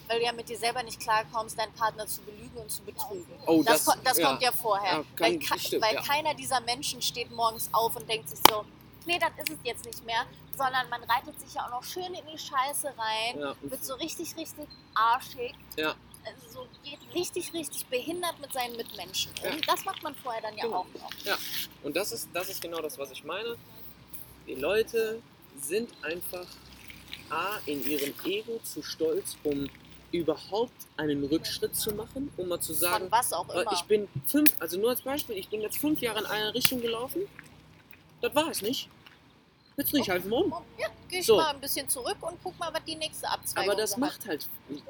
[0.06, 3.26] weil du ja mit dir selber nicht klarkommst, deinen Partner zu belügen und zu betrügen.
[3.46, 4.28] Oh, das, das- das ja.
[4.28, 4.92] kommt ja vorher.
[4.92, 6.02] Ja, kann- weil ka- stimmt, weil ja.
[6.02, 8.64] keiner dieser Menschen steht morgens auf und denkt sich so,
[9.04, 10.24] nee, das ist es jetzt nicht mehr,
[10.56, 13.94] sondern man reitet sich ja auch noch schön in die Scheiße rein, Ja, wird so
[13.94, 15.52] richtig, richtig arschig.
[16.28, 16.34] Ja.
[16.34, 19.50] also so geht richtig, richtig behindert mit seinen Mitmenschen um.
[19.50, 19.56] Ja.
[19.66, 20.78] Das macht man vorher dann ja Genau.
[20.78, 21.38] auch noch.
[21.82, 23.56] Und das ist, das ist genau das, was ich meine.
[24.46, 25.20] Die Leute
[25.60, 26.46] sind einfach
[27.30, 29.68] A, in ihrem Ego zu stolz, um
[30.12, 33.72] überhaupt einen Rückschritt zu machen, um mal zu sagen, Von was auch weil immer.
[33.74, 36.80] ich bin fünf, also nur als Beispiel, ich bin jetzt fünf Jahre in einer Richtung
[36.80, 37.22] gelaufen.
[38.22, 38.88] Das war es nicht.
[39.76, 40.52] Jetzt drehe ich halt mal um.
[40.78, 41.36] ja, geh ich So.
[41.36, 43.98] mal ein bisschen zurück und guck mal, was die nächste Abzweigung Aber das hat.
[43.98, 44.46] macht halt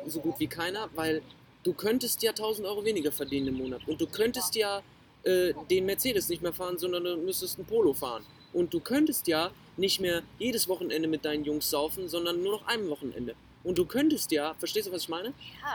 [0.06, 1.22] so gut wie keiner, weil
[1.64, 3.82] du könntest ja 1000 Euro weniger verdienen im Monat.
[3.86, 4.82] Und du könntest ja
[5.24, 8.24] äh, den Mercedes nicht mehr fahren, sondern du müsstest ein Polo fahren.
[8.52, 12.66] Und du könntest ja nicht mehr jedes Wochenende mit deinen Jungs saufen, sondern nur noch
[12.66, 13.34] ein Wochenende.
[13.64, 15.28] Und du könntest ja, verstehst du, was ich meine?
[15.28, 15.34] Ja,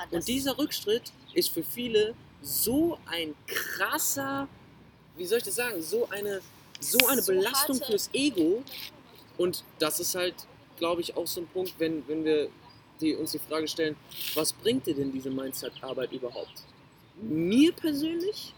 [0.10, 4.48] das Und dieser Rückschritt ist für viele so ein krasser,
[5.16, 6.42] wie soll ich das sagen, so eine,
[6.80, 8.64] so eine So Belastung harte- fürs Ego.
[9.38, 10.36] Und das ist halt,
[10.78, 12.50] glaube ich, auch so ein Punkt, wenn, wenn wir
[13.02, 13.96] die, uns die Frage stellen,
[14.36, 16.64] was bringt dir denn diese Mindset-Arbeit überhaupt?
[17.22, 18.54] Mir persönlich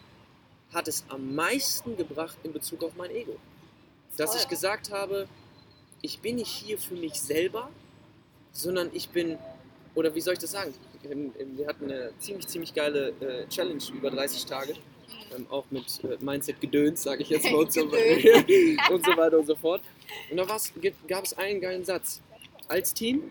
[0.73, 3.37] hat es am meisten gebracht in Bezug auf mein Ego.
[4.17, 5.27] Dass ich gesagt habe,
[6.01, 7.69] ich bin nicht hier für mich selber,
[8.51, 9.37] sondern ich bin,
[9.93, 10.73] oder wie soll ich das sagen?
[11.03, 14.73] Wir hatten eine ziemlich, ziemlich geile äh, Challenge über 30 Tage.
[15.35, 17.81] Ähm, auch mit äh, Mindset-Gedöns, sage ich jetzt mal, und so,
[18.91, 19.81] und so weiter und so fort.
[20.29, 20.45] Und da
[21.07, 22.21] gab es einen geilen Satz.
[22.67, 23.23] Als Team,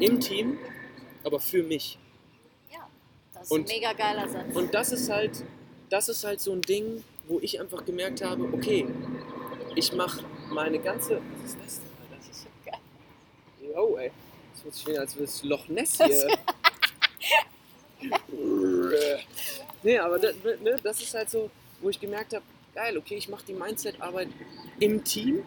[0.00, 0.58] im Team,
[1.24, 1.98] aber für mich.
[2.70, 2.86] ja,
[3.34, 4.54] das ist Und- ein mega geiler Satz.
[4.54, 5.42] Und das ist halt,
[5.90, 8.86] das ist halt so ein Ding, wo ich einfach gemerkt habe, okay,
[9.74, 11.20] ich mache meine ganze.
[11.42, 12.18] Was ist das denn?
[12.18, 12.78] Das ist so geil.
[13.74, 14.10] Yo, ey.
[14.64, 16.28] Das sich wieder als das Loch Ness hier.
[19.82, 21.50] nee, aber das, ne, das ist halt so,
[21.80, 24.28] wo ich gemerkt habe, geil, okay, ich mache die Mindset-Arbeit
[24.80, 25.42] im Team,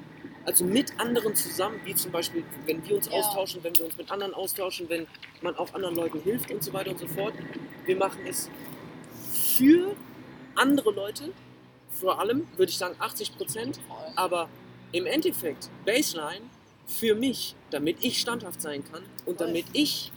[0.45, 3.13] also mit anderen zusammen, wie zum Beispiel, wenn wir uns Ja.
[3.13, 5.07] austauschen, wenn wir uns mit anderen austauschen, wenn
[5.41, 7.33] man auch anderen Leuten hilft und so weiter und so fort.
[7.85, 8.49] Wir machen es
[9.57, 9.95] für
[10.55, 11.31] andere Leute,
[11.91, 13.79] vor allem, würde ich sagen 80 Prozent,
[14.15, 14.49] aber
[14.91, 16.41] im Endeffekt, Baseline
[16.87, 20.11] für mich, damit ich standhaft sein kann und damit ich,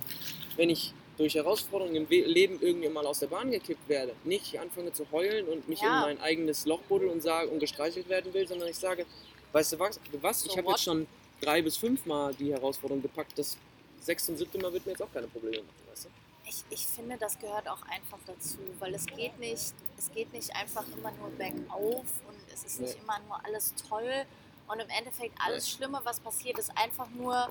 [0.56, 4.92] wenn ich durch Herausforderungen im Leben irgendwie mal aus der Bahn gekippt werde, nicht anfange
[4.92, 5.94] zu heulen und mich Ja.
[5.94, 9.06] in mein eigenes Loch buddel und sage und gestreichelt werden will, sondern ich sage,
[9.52, 10.44] weißt du was, was?
[10.46, 11.06] Ich habe jetzt schon
[11.40, 13.56] drei bis fünf Mal die Herausforderung gepackt, das
[14.00, 16.08] sechste und siebte Mal wird mir jetzt auch keine Probleme machen, weißt du?
[16.46, 20.54] Ich, ich finde, das gehört auch einfach dazu, weil es geht nicht, es geht nicht
[20.54, 23.00] einfach immer nur bergauf und es ist nicht Nee.
[23.02, 24.24] immer nur alles toll
[24.68, 27.48] und im Endeffekt alles Schlimme, was passiert, ist einfach nur,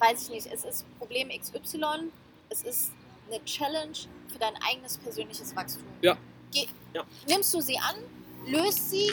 [0.00, 2.10] weiß ich nicht, es ist Problem XY,
[2.50, 2.92] es ist
[3.30, 3.96] eine Challenge
[4.28, 5.84] für dein eigenes persönliches Wachstum.
[6.02, 6.16] Ja.
[6.52, 7.04] Geh, Ja.
[7.28, 7.96] Nimmst du sie an,
[8.46, 9.10] löst sie,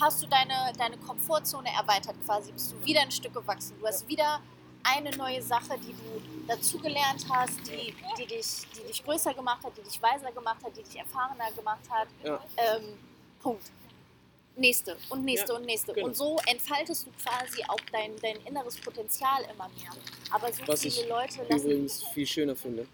[0.00, 3.74] hast du deine, deine Komfortzone erweitert quasi, bist du wieder ein Stück gewachsen.
[3.80, 4.40] Du hast wieder
[4.82, 9.76] eine neue Sache, die du dazugelernt hast, die, die, dich, die dich größer gemacht hat,
[9.76, 12.08] die dich weiser gemacht hat, die dich erfahrener gemacht hat.
[12.22, 12.40] Ja.
[12.56, 12.98] Ähm,
[13.40, 13.64] Punkt.
[14.56, 15.92] Nächste und nächste Ja, und nächste.
[15.92, 16.06] genau.
[16.06, 19.90] Und so entfaltest du quasi auch dein, dein inneres Potenzial immer mehr.
[20.30, 22.86] Aber so Was viele ich Leute lassen Übrigens viel schöner finde,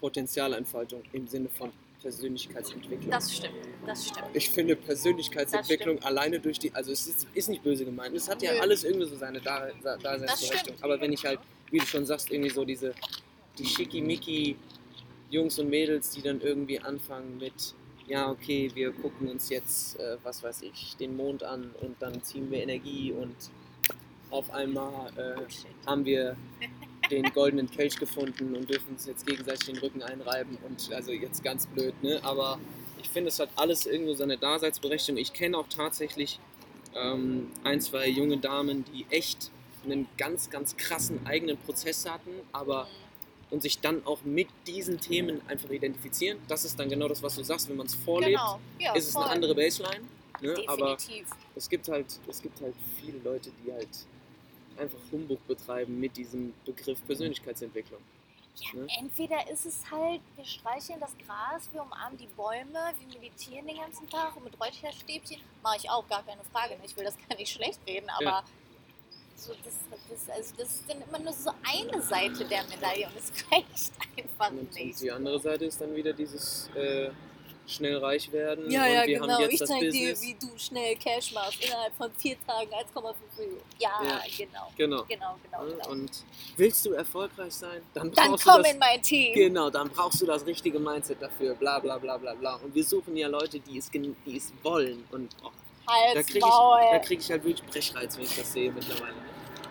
[0.00, 3.10] Potenzialentfaltung im Sinne von Persönlichkeitsentwicklung.
[3.10, 3.54] Das stimmt,
[3.86, 4.26] das stimmt.
[4.32, 8.42] Ich finde Persönlichkeitsentwicklung alleine durch die, also es ist, ist nicht böse gemeint, es hat
[8.42, 8.60] ja Nö.
[8.60, 10.82] alles irgendwie so seine Da- Da- Daseinsberechtigung.
[10.82, 11.38] Aber wenn ich halt,
[11.70, 12.94] wie du schon sagst, irgendwie so diese,
[13.58, 14.56] die schickimicki
[15.30, 17.74] Jungs und Mädels, die dann irgendwie anfangen mit,
[18.06, 22.22] ja okay, wir gucken uns jetzt, äh, was weiß ich, den Mond an und dann
[22.22, 23.34] ziehen wir Energie und
[24.30, 26.36] auf einmal äh, haben wir
[27.10, 31.44] den goldenen Kelch gefunden und dürfen uns jetzt gegenseitig den Rücken einreiben und also jetzt
[31.44, 32.20] ganz blöd, ne?
[32.22, 32.58] Aber
[33.00, 35.20] ich finde, es hat alles irgendwo seine Daseinsberechtigung.
[35.20, 36.38] Ich kenne auch tatsächlich
[36.94, 39.50] ähm, ein, zwei junge Damen, die echt
[39.84, 42.88] einen ganz, ganz krassen eigenen Prozess hatten, aber
[43.52, 46.38] und sich dann auch mit diesen Themen einfach identifizieren.
[46.48, 49.08] Das ist dann genau das, was du sagst, wenn man es vorlebt, Genau, ja, ist
[49.08, 49.22] es voll.
[49.22, 50.04] eine andere Baseline.
[50.40, 50.56] Ne?
[50.66, 50.96] Aber
[51.54, 53.88] es gibt halt, es gibt halt viele Leute, die halt
[54.76, 58.00] einfach Humbug betreiben mit diesem Begriff Persönlichkeitsentwicklung.
[58.56, 58.86] Ja, ne?
[58.98, 63.76] entweder ist es halt, wir streicheln das Gras, wir umarmen die Bäume, wir meditieren den
[63.76, 66.74] ganzen Tag und mit Räucherstäbchen mache ich auch, gar keine Frage.
[66.74, 66.80] ne?
[66.84, 68.44] Ich will das gar nicht schlecht reden, aber Ja.
[69.42, 69.74] So das,
[70.08, 73.92] das, also das ist dann immer nur so eine Seite der Medaille und es reicht
[74.16, 75.00] einfach Und nicht.
[75.00, 77.10] die andere Seite ist dann wieder dieses äh,
[77.66, 79.40] schnell reich werden Ja, ja, genau.
[79.46, 81.64] Ich das zeig dir, wie du schnell Cash machst.
[81.64, 83.60] Innerhalb von vier Tagen 1,5 Millionen.
[83.78, 84.20] Ja, Ja.
[84.36, 84.72] genau.
[84.76, 85.04] Genau.
[85.08, 85.88] Genau, genau, genau.
[85.90, 86.10] Und
[86.56, 89.34] willst du erfolgreich sein, dann Dann brauchst komm du das, in mein Team.
[89.34, 92.56] Genau, dann brauchst du das richtige Mindset dafür, bla bla bla bla bla.
[92.56, 95.04] Und wir suchen ja Leute, die es, die es wollen.
[95.10, 95.50] Und oh,
[95.86, 99.14] da Hals, kriege ich, da krieg ich halt wirklich Brechreiz, wenn ich das sehe mittlerweile.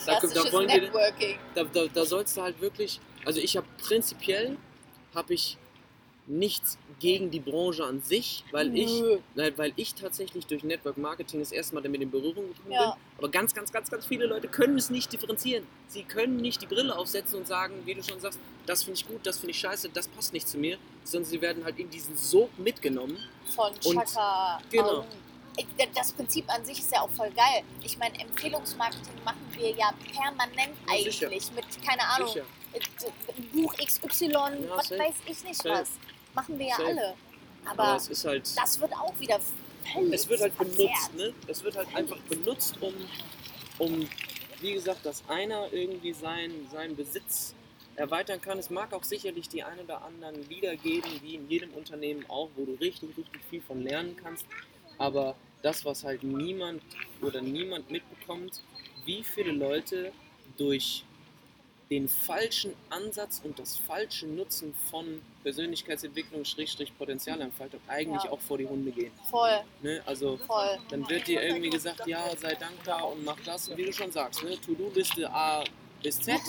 [0.05, 1.37] Da, da, wollen wir, Networking.
[1.55, 4.57] da, da, da sollst du halt wirklich, also ich habe prinzipiell
[5.13, 5.57] habe ich
[6.27, 9.17] nichts gegen die Branche an sich, weil ich, Nö.
[9.57, 12.91] weil ich tatsächlich durch Network Marketing das erste Mal damit in Berührung gekommen Ja.
[12.91, 13.01] bin.
[13.17, 15.65] Aber ganz, ganz, ganz, ganz viele Leute können es nicht differenzieren.
[15.87, 19.07] Sie können nicht die Brille aufsetzen und sagen, wie du schon sagst, das finde ich
[19.07, 21.89] gut, das finde ich scheiße, das passt nicht zu mir, sondern sie werden halt in
[21.89, 23.17] diesen Sog mitgenommen.
[23.55, 24.61] von Und- Chaka.
[24.69, 25.05] genau.
[25.93, 27.63] Das Prinzip an sich ist ja auch voll geil.
[27.83, 31.29] Ich meine, Empfehlungsmarketing machen wir ja permanent Ja, eigentlich sicher.
[31.55, 32.45] mit, keine Ahnung, Sicher.
[33.51, 34.31] Buch XY,
[34.69, 34.99] was safe.
[34.99, 35.69] weiß ich nicht Safe.
[35.81, 35.89] was.
[36.33, 36.87] Machen wir ja Safe.
[36.87, 37.13] alle.
[37.65, 38.57] Aber, Aber halt.
[38.57, 39.39] das wird auch wieder
[39.93, 41.15] völlig es wird halt benutzt, verzerrt.
[41.15, 41.33] ne?
[41.47, 42.93] Es wird halt einfach benutzt, um,
[43.77, 44.09] um,
[44.61, 47.53] wie gesagt, dass einer irgendwie seinen sein Besitz
[47.97, 48.57] erweitern kann.
[48.57, 52.49] Es mag auch sicherlich die ein oder anderen Lieder geben, wie in jedem Unternehmen auch,
[52.55, 54.45] wo du richtig, richtig viel von lernen kannst.
[55.01, 56.81] Aber das, was halt niemand
[57.21, 58.61] oder niemand mitbekommt,
[59.05, 60.11] wie viele Leute
[60.57, 61.03] durch
[61.89, 68.31] den falschen Ansatz und das falsche Nutzen von Persönlichkeitsentwicklung, Schrägstrich Potenzialentfaltung eigentlich Ja.
[68.31, 69.11] auch vor die Hunde gehen.
[69.29, 70.01] Voll, Ne?
[70.05, 70.77] Also voll.
[70.89, 73.67] dann wird dir irgendwie gesagt, ja, sei dankbar und mach das.
[73.67, 74.57] Und wie du schon sagst, ne?
[74.61, 75.63] To-Do-Liste A
[76.01, 76.39] bis Z,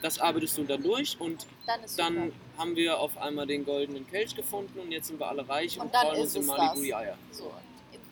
[0.00, 4.34] das arbeitest du dann durch und Dann dann haben wir auf einmal den goldenen Kelch
[4.34, 6.94] gefunden und jetzt sind wir alle reich und, Und dann freuen uns in Malibu die
[6.94, 7.18] Eier.
[7.32, 7.52] So.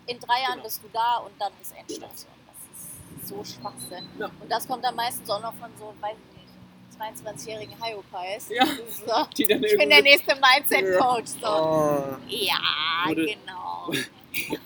[0.07, 0.65] In, drei Jahren Genau.
[0.65, 2.31] bist du da und dann ist Endstation.
[2.47, 4.09] Das ist so Schwachsinn.
[4.19, 4.27] Ja.
[4.41, 8.49] Und das kommt dann meistens auch noch von so, weiß ich nicht, 22-jährigen Hayopais.
[8.51, 8.65] Ja.
[9.07, 9.27] So.
[9.37, 11.31] Die dann Ich bin der nächste Mindset-Coach.
[11.41, 11.47] So.
[11.47, 12.17] Oh.
[12.29, 12.59] Ja,
[13.07, 13.91] Wurde- genau.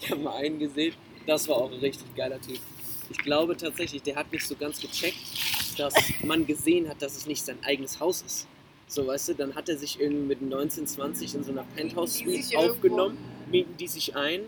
[0.00, 0.94] Ich habe mal einen gesehen,
[1.26, 2.60] das war auch ein richtig geiler Typ.
[3.10, 5.16] Ich glaube tatsächlich, der hat nicht so ganz gecheckt,
[5.78, 5.92] dass
[6.22, 8.46] man gesehen hat, dass es nicht sein eigenes Haus ist.
[8.88, 11.82] So, weißt du, dann hat er sich irgendwie mit 19, 20 in so einer Die
[11.82, 13.18] Penthouse-Suite aufgenommen,
[13.50, 14.46] mieten die sich ein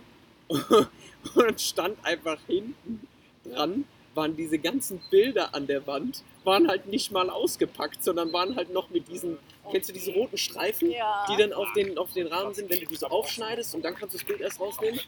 [0.49, 3.07] und stand einfach hinten
[3.45, 3.85] dran,
[4.15, 8.73] waren diese ganzen Bilder an der Wand, waren halt nicht mal ausgepackt, sondern waren halt
[8.73, 9.39] noch mit diesen,
[9.71, 10.91] kennst du diese roten Streifen?
[10.91, 11.27] Ja.
[11.31, 14.15] die dann auf den, auf den Rahmen sind, wenn du diese aufschneidest und dann kannst
[14.15, 15.01] du das Bild erst rausnehmen.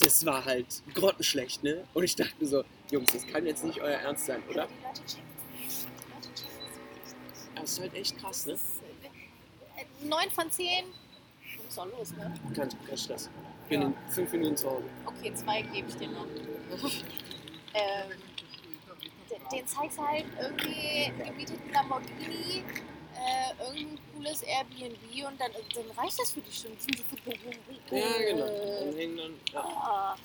[0.00, 1.84] Das war halt grottenschlecht, ne?
[1.94, 4.68] Und ich dachte so, Jungs, das kann jetzt nicht euer Ernst sein, oder?
[7.54, 8.56] Das ist halt echt krass, ne?
[10.02, 10.84] Neun von zehn.
[11.56, 12.34] Du musst auch los, ne?
[12.54, 13.30] Kein, kein Stress.
[13.64, 13.86] Ich bin Ja.
[13.88, 14.84] in fünf Minuten zu Hause.
[15.06, 16.26] Okay, zwei gebe ich dir noch.
[17.74, 18.10] ähm,
[19.30, 22.62] den, den zeigst du halt irgendwie gemieteten Lamborghini,
[23.14, 26.70] äh, irgendein cooles Airbnb und dann, dann reicht das für die schon.
[26.78, 27.04] Sind sie
[27.88, 28.46] für Ja, genau.
[28.46, 29.60] Dann hängen dann, ja.
[29.60, 30.16] Ah,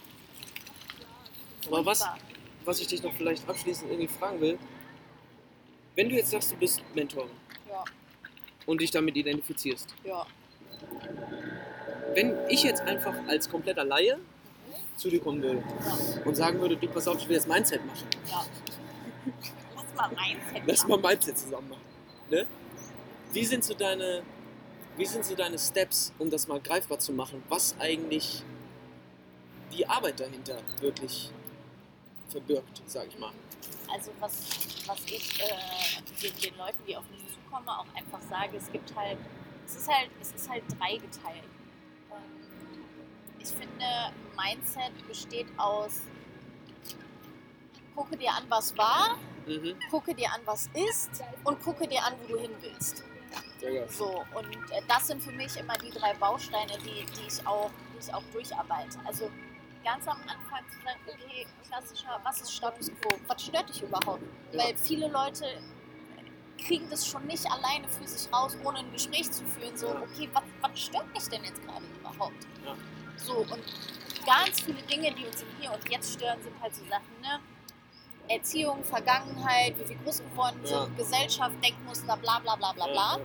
[1.68, 2.06] Aber was,
[2.66, 4.60] was ich dich noch vielleicht abschließend irgendwie fragen will,
[5.96, 7.30] wenn du jetzt sagst, du bist Mentorin
[7.70, 7.84] Ja,
[8.66, 10.26] und dich damit identifizierst, ja.
[12.14, 14.18] wenn ich jetzt einfach als kompletter Laie
[14.96, 16.22] zu dir kommen würde Ja.
[16.26, 18.08] und sagen würde, du pass auf, ich will das Mindset machen.
[18.30, 18.46] ja.
[19.76, 21.82] Lass mal Mindset Lass mal Mindset zusammen machen.
[22.30, 22.46] Ne?
[23.34, 24.24] Wie sind so deine,
[24.98, 28.44] wie sind so deine Steps, um das mal greifbar zu machen, was eigentlich
[29.72, 31.32] die Arbeit dahinter wirklich
[32.30, 33.32] verbirgt, sag ich mal.
[33.92, 34.34] Also was,
[34.86, 38.96] was ich äh, den, den Leuten, die auf mich zukommen, auch einfach sage, es gibt
[38.96, 39.18] halt,
[39.66, 41.44] es ist halt, es ist halt dreigeteilt.
[43.40, 43.86] Ich finde,
[44.36, 46.02] Mindset besteht aus
[47.96, 49.76] gucke dir an, was war, Mhm.
[49.90, 53.04] gucke dir an, was ist und gucke dir an, wo du hin willst.
[53.90, 57.70] So, und äh, das sind für mich immer die drei Bausteine, die, die, ich, auch,
[57.94, 59.00] die ich auch durcharbeite.
[59.06, 59.30] Also
[59.84, 63.18] ganz am Anfang zu sagen, okay, klassischer, was ist Status Quo?
[63.28, 64.24] Was stört dich überhaupt?
[64.52, 64.64] Ja.
[64.64, 65.46] Weil viele Leute
[66.58, 69.76] kriegen das schon nicht alleine für sich raus, ohne ein Gespräch zu führen.
[69.78, 72.48] So, okay, was, was stört mich denn jetzt gerade überhaupt?
[72.66, 72.76] Ja.
[73.16, 73.64] So, und
[74.26, 77.40] ganz viele Dinge, die uns im Hier und Jetzt stören, sind halt so Sachen, ne?
[78.28, 80.88] Erziehung, Vergangenheit, wie wir groß geworden sind, Ja.
[80.96, 83.20] Gesellschaft, Denkmuster, bla bla bla bla bla.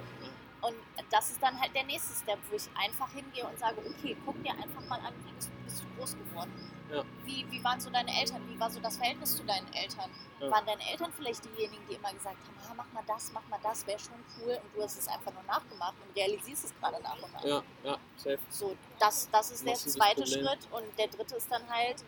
[0.67, 0.77] Und
[1.11, 4.43] das ist dann halt der nächste Step, wo ich einfach hingehe und sage, okay, guck
[4.43, 6.53] dir einfach mal an, wie bist, bist du groß geworden?
[6.91, 7.05] Ja.
[7.25, 8.41] Wie, wie waren so deine Eltern?
[8.49, 10.11] Wie war so das Verhältnis zu deinen Eltern?
[10.41, 10.51] Ja.
[10.51, 13.61] Waren deine Eltern vielleicht diejenigen, die immer gesagt haben, ah, mach mal das, mach mal
[13.63, 17.03] das, wäre schon cool und du hast es einfach nur nachgemacht und realisierst es gerade
[17.03, 17.45] nach und nach.
[17.45, 18.39] ja, ja, safe.
[18.49, 20.47] So, das, das ist der zweite Problem.
[20.47, 22.03] Schritt und der dritte ist dann halt,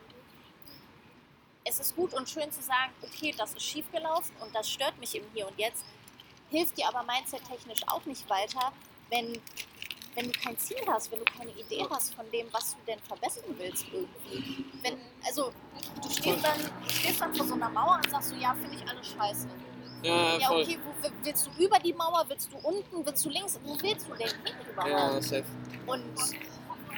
[1.64, 5.14] es ist gut und schön zu sagen, okay, das ist schiefgelaufen und das stört mich
[5.14, 5.84] im Hier und Jetzt,
[6.50, 8.72] hilft dir aber mindset-technisch auch nicht weiter,
[9.10, 9.40] wenn,
[10.14, 13.00] wenn du kein Ziel hast, wenn du keine Idee hast von dem, was du denn
[13.00, 14.64] verbessern willst irgendwie.
[14.82, 15.52] Wenn, also,
[16.02, 18.76] du stehst dann, du stehst dann vor so einer Mauer und sagst so, ja, finde
[18.76, 19.48] ich alles scheiße.
[20.02, 23.58] Ja, Ja, okay, wo, willst du über die Mauer, willst du unten, willst du links,
[23.64, 24.90] wo willst du denn hin überhaupt?
[24.90, 25.44] Ja, safe.
[25.86, 26.04] Und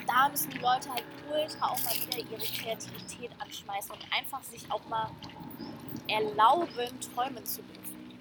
[0.07, 4.71] da müssen die Leute halt ultra auch mal wieder ihre Kreativität anschmeißen und einfach sich
[4.71, 5.11] auch mal
[6.09, 7.78] erlauben, träumen zu dürfen.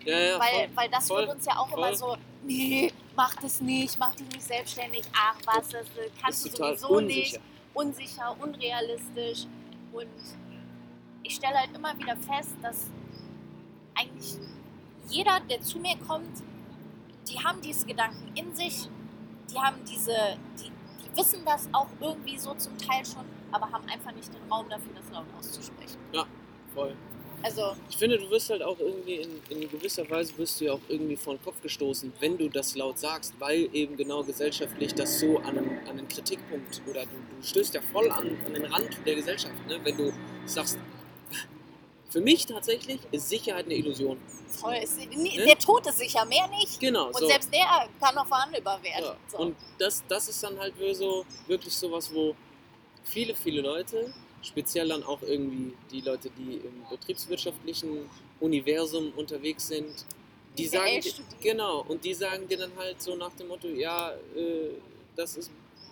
[0.07, 0.69] Ja, ja, weil, voll.
[0.75, 1.95] weil das voll, wird uns ja auch immer voll.
[1.95, 5.85] so, nee, mach das nicht, mach dich nicht selbstständig, ach was, das
[6.21, 7.39] kannst du sowieso unsicher.
[7.39, 7.39] nicht,
[7.73, 9.47] unsicher, unrealistisch
[9.91, 10.07] und
[11.23, 12.89] ich stelle halt immer wieder fest, dass
[13.95, 14.37] eigentlich
[15.09, 16.41] jeder, der zu mir kommt,
[17.27, 18.87] die haben diese Gedanken in sich,
[19.51, 20.71] die haben diese, die,
[21.03, 24.69] die wissen das auch irgendwie so zum Teil schon, aber haben einfach nicht den Raum
[24.69, 25.97] dafür, das laut auszusprechen.
[26.73, 26.95] Voll.
[27.43, 30.73] Also, Ich finde, du wirst halt auch irgendwie in, in gewisser Weise wirst du ja
[30.73, 34.93] auch irgendwie vor den Kopf gestoßen, wenn du das laut sagst, weil eben genau gesellschaftlich
[34.95, 38.53] das so an einen, an einen Kritikpunkt oder du, du stößt ja voll an, an
[38.53, 39.79] den Rand der Gesellschaft, ne?
[39.83, 40.11] wenn du
[40.45, 40.79] sagst,
[42.09, 44.17] für mich tatsächlich ist Sicherheit eine Illusion.
[44.47, 45.43] voll, ist, Ne?
[45.45, 46.79] der Tod ist sicher, mehr nicht.
[46.79, 47.07] Genau.
[47.07, 47.27] Und so.
[47.27, 49.03] selbst der kann noch verhandelbar werden.
[49.05, 49.15] Ja.
[49.27, 49.37] So.
[49.37, 52.35] Und das, das ist dann halt so wirklich sowas, wo
[53.03, 54.11] viele, viele Leute,
[54.41, 58.09] speziell dann auch irgendwie die Leute, die im betriebswirtschaftlichen
[58.39, 60.05] Universum unterwegs sind,
[60.57, 61.25] die sagen, studieren.
[61.41, 64.69] genau, und die sagen dir dann halt so nach dem Motto, ja, äh,
[65.15, 65.51] das ist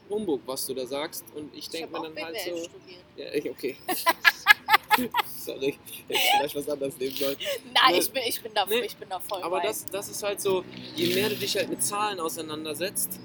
[0.10, 1.24] Humbug, was du da sagst.
[1.36, 3.04] Und ich ich denke mir dann halt BWL so, studiert.
[3.18, 3.76] ja, ich- okay.
[5.38, 5.78] Sorry,
[6.08, 7.38] hätte ich vielleicht was anderes nehmen sollen.
[7.74, 9.68] Nein, Ne, ich bin, ich bin da, ne, ich bin da voll Aber bei.
[9.68, 10.64] das, das ist halt so,
[10.96, 13.20] je mehr du dich halt mit Zahlen auseinandersetzt,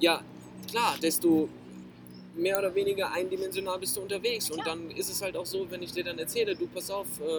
[0.00, 0.22] ja,
[0.70, 1.48] klar, desto
[2.40, 4.50] mehr oder weniger eindimensional bist du unterwegs.
[4.50, 4.76] Und Klar.
[4.76, 7.38] dann ist es halt auch so, wenn ich dir dann erzähle, du pass auf, äh,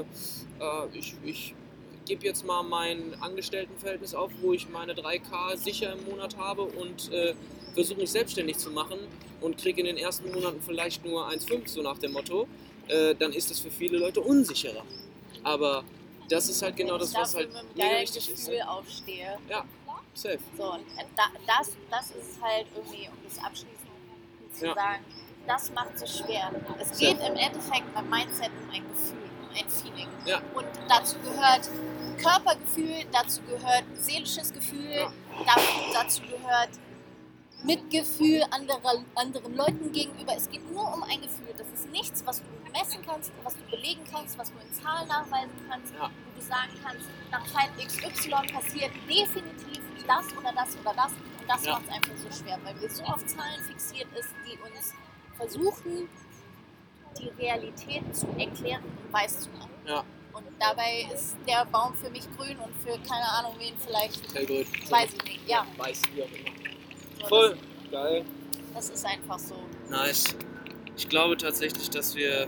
[0.64, 1.56] äh, ich, ich
[2.06, 7.12] gebe jetzt mal mein Angestelltenverhältnis auf, wo ich meine 3K sicher im Monat habe und
[7.12, 7.34] äh,
[7.74, 9.00] versuche mich selbstständig zu machen
[9.40, 12.48] und kriege in den ersten Monaten vielleicht nur 1,5, so nach dem Motto,
[12.88, 14.84] äh, dann ist das für viele Leute unsicherer.
[15.44, 15.84] Aber
[16.30, 18.46] das ist halt genau das, was halt mega geilen wichtig ist.
[18.46, 19.38] Gefühl aufstehe.
[20.14, 20.40] Safe.
[20.58, 20.84] So, und
[21.16, 23.81] da, das, das ist halt irgendwie, um das abschließend
[24.54, 24.74] zu Ja.
[24.76, 25.06] sagen,
[25.48, 26.52] das macht so schwer.
[26.80, 30.08] Es geht im Endeffekt beim Mindset um ein Gefühl, um ein Feeling.
[30.26, 30.42] Ja.
[30.54, 31.70] Und dazu gehört
[32.22, 35.08] Körpergefühl, dazu gehört seelisches Gefühl,
[35.94, 36.70] dazu gehört
[37.64, 40.34] Mitgefühl anderer, anderen Leuten gegenüber.
[40.36, 41.54] Es geht nur um ein Gefühl.
[41.58, 45.08] Das ist nichts, was du messen kannst, was du belegen kannst, was du in Zahlen
[45.08, 46.10] nachweisen kannst, Ja.
[46.10, 51.12] wo du sagen kannst, nach Zeit XY passiert definitiv das oder das oder das.
[51.54, 51.72] Das Ja.
[51.74, 54.94] macht es einfach so schwer, weil wir so auf Zahlen fixiert ist, die uns
[55.38, 56.08] versuchen,
[57.20, 59.70] die Realität zu erklären und weiß zu machen.
[59.86, 60.04] Ja.
[60.34, 64.66] Und dabei ist der Baum für mich grün und für keine Ahnung wen vielleicht, Hellgrün.
[64.90, 65.48] weiß ich nicht.
[65.50, 67.28] Ja, Weiß, wie auch immer.
[67.28, 67.58] Voll.
[67.92, 68.26] Geil.
[68.74, 69.56] Das, ist einfach so.
[69.90, 70.34] Nice.
[70.96, 72.48] Ich glaube tatsächlich, dass wir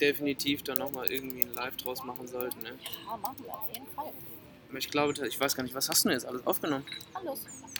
[0.00, 2.58] definitiv da nochmal irgendwie ein Live draus machen sollten.
[2.60, 2.70] Ne?
[3.06, 4.12] Ja, machen wir auf jeden Fall.
[4.68, 6.84] Aber ich glaube, ich weiß gar nicht, was hast du denn jetzt alles aufgenommen?
[7.14, 7.44] Alles.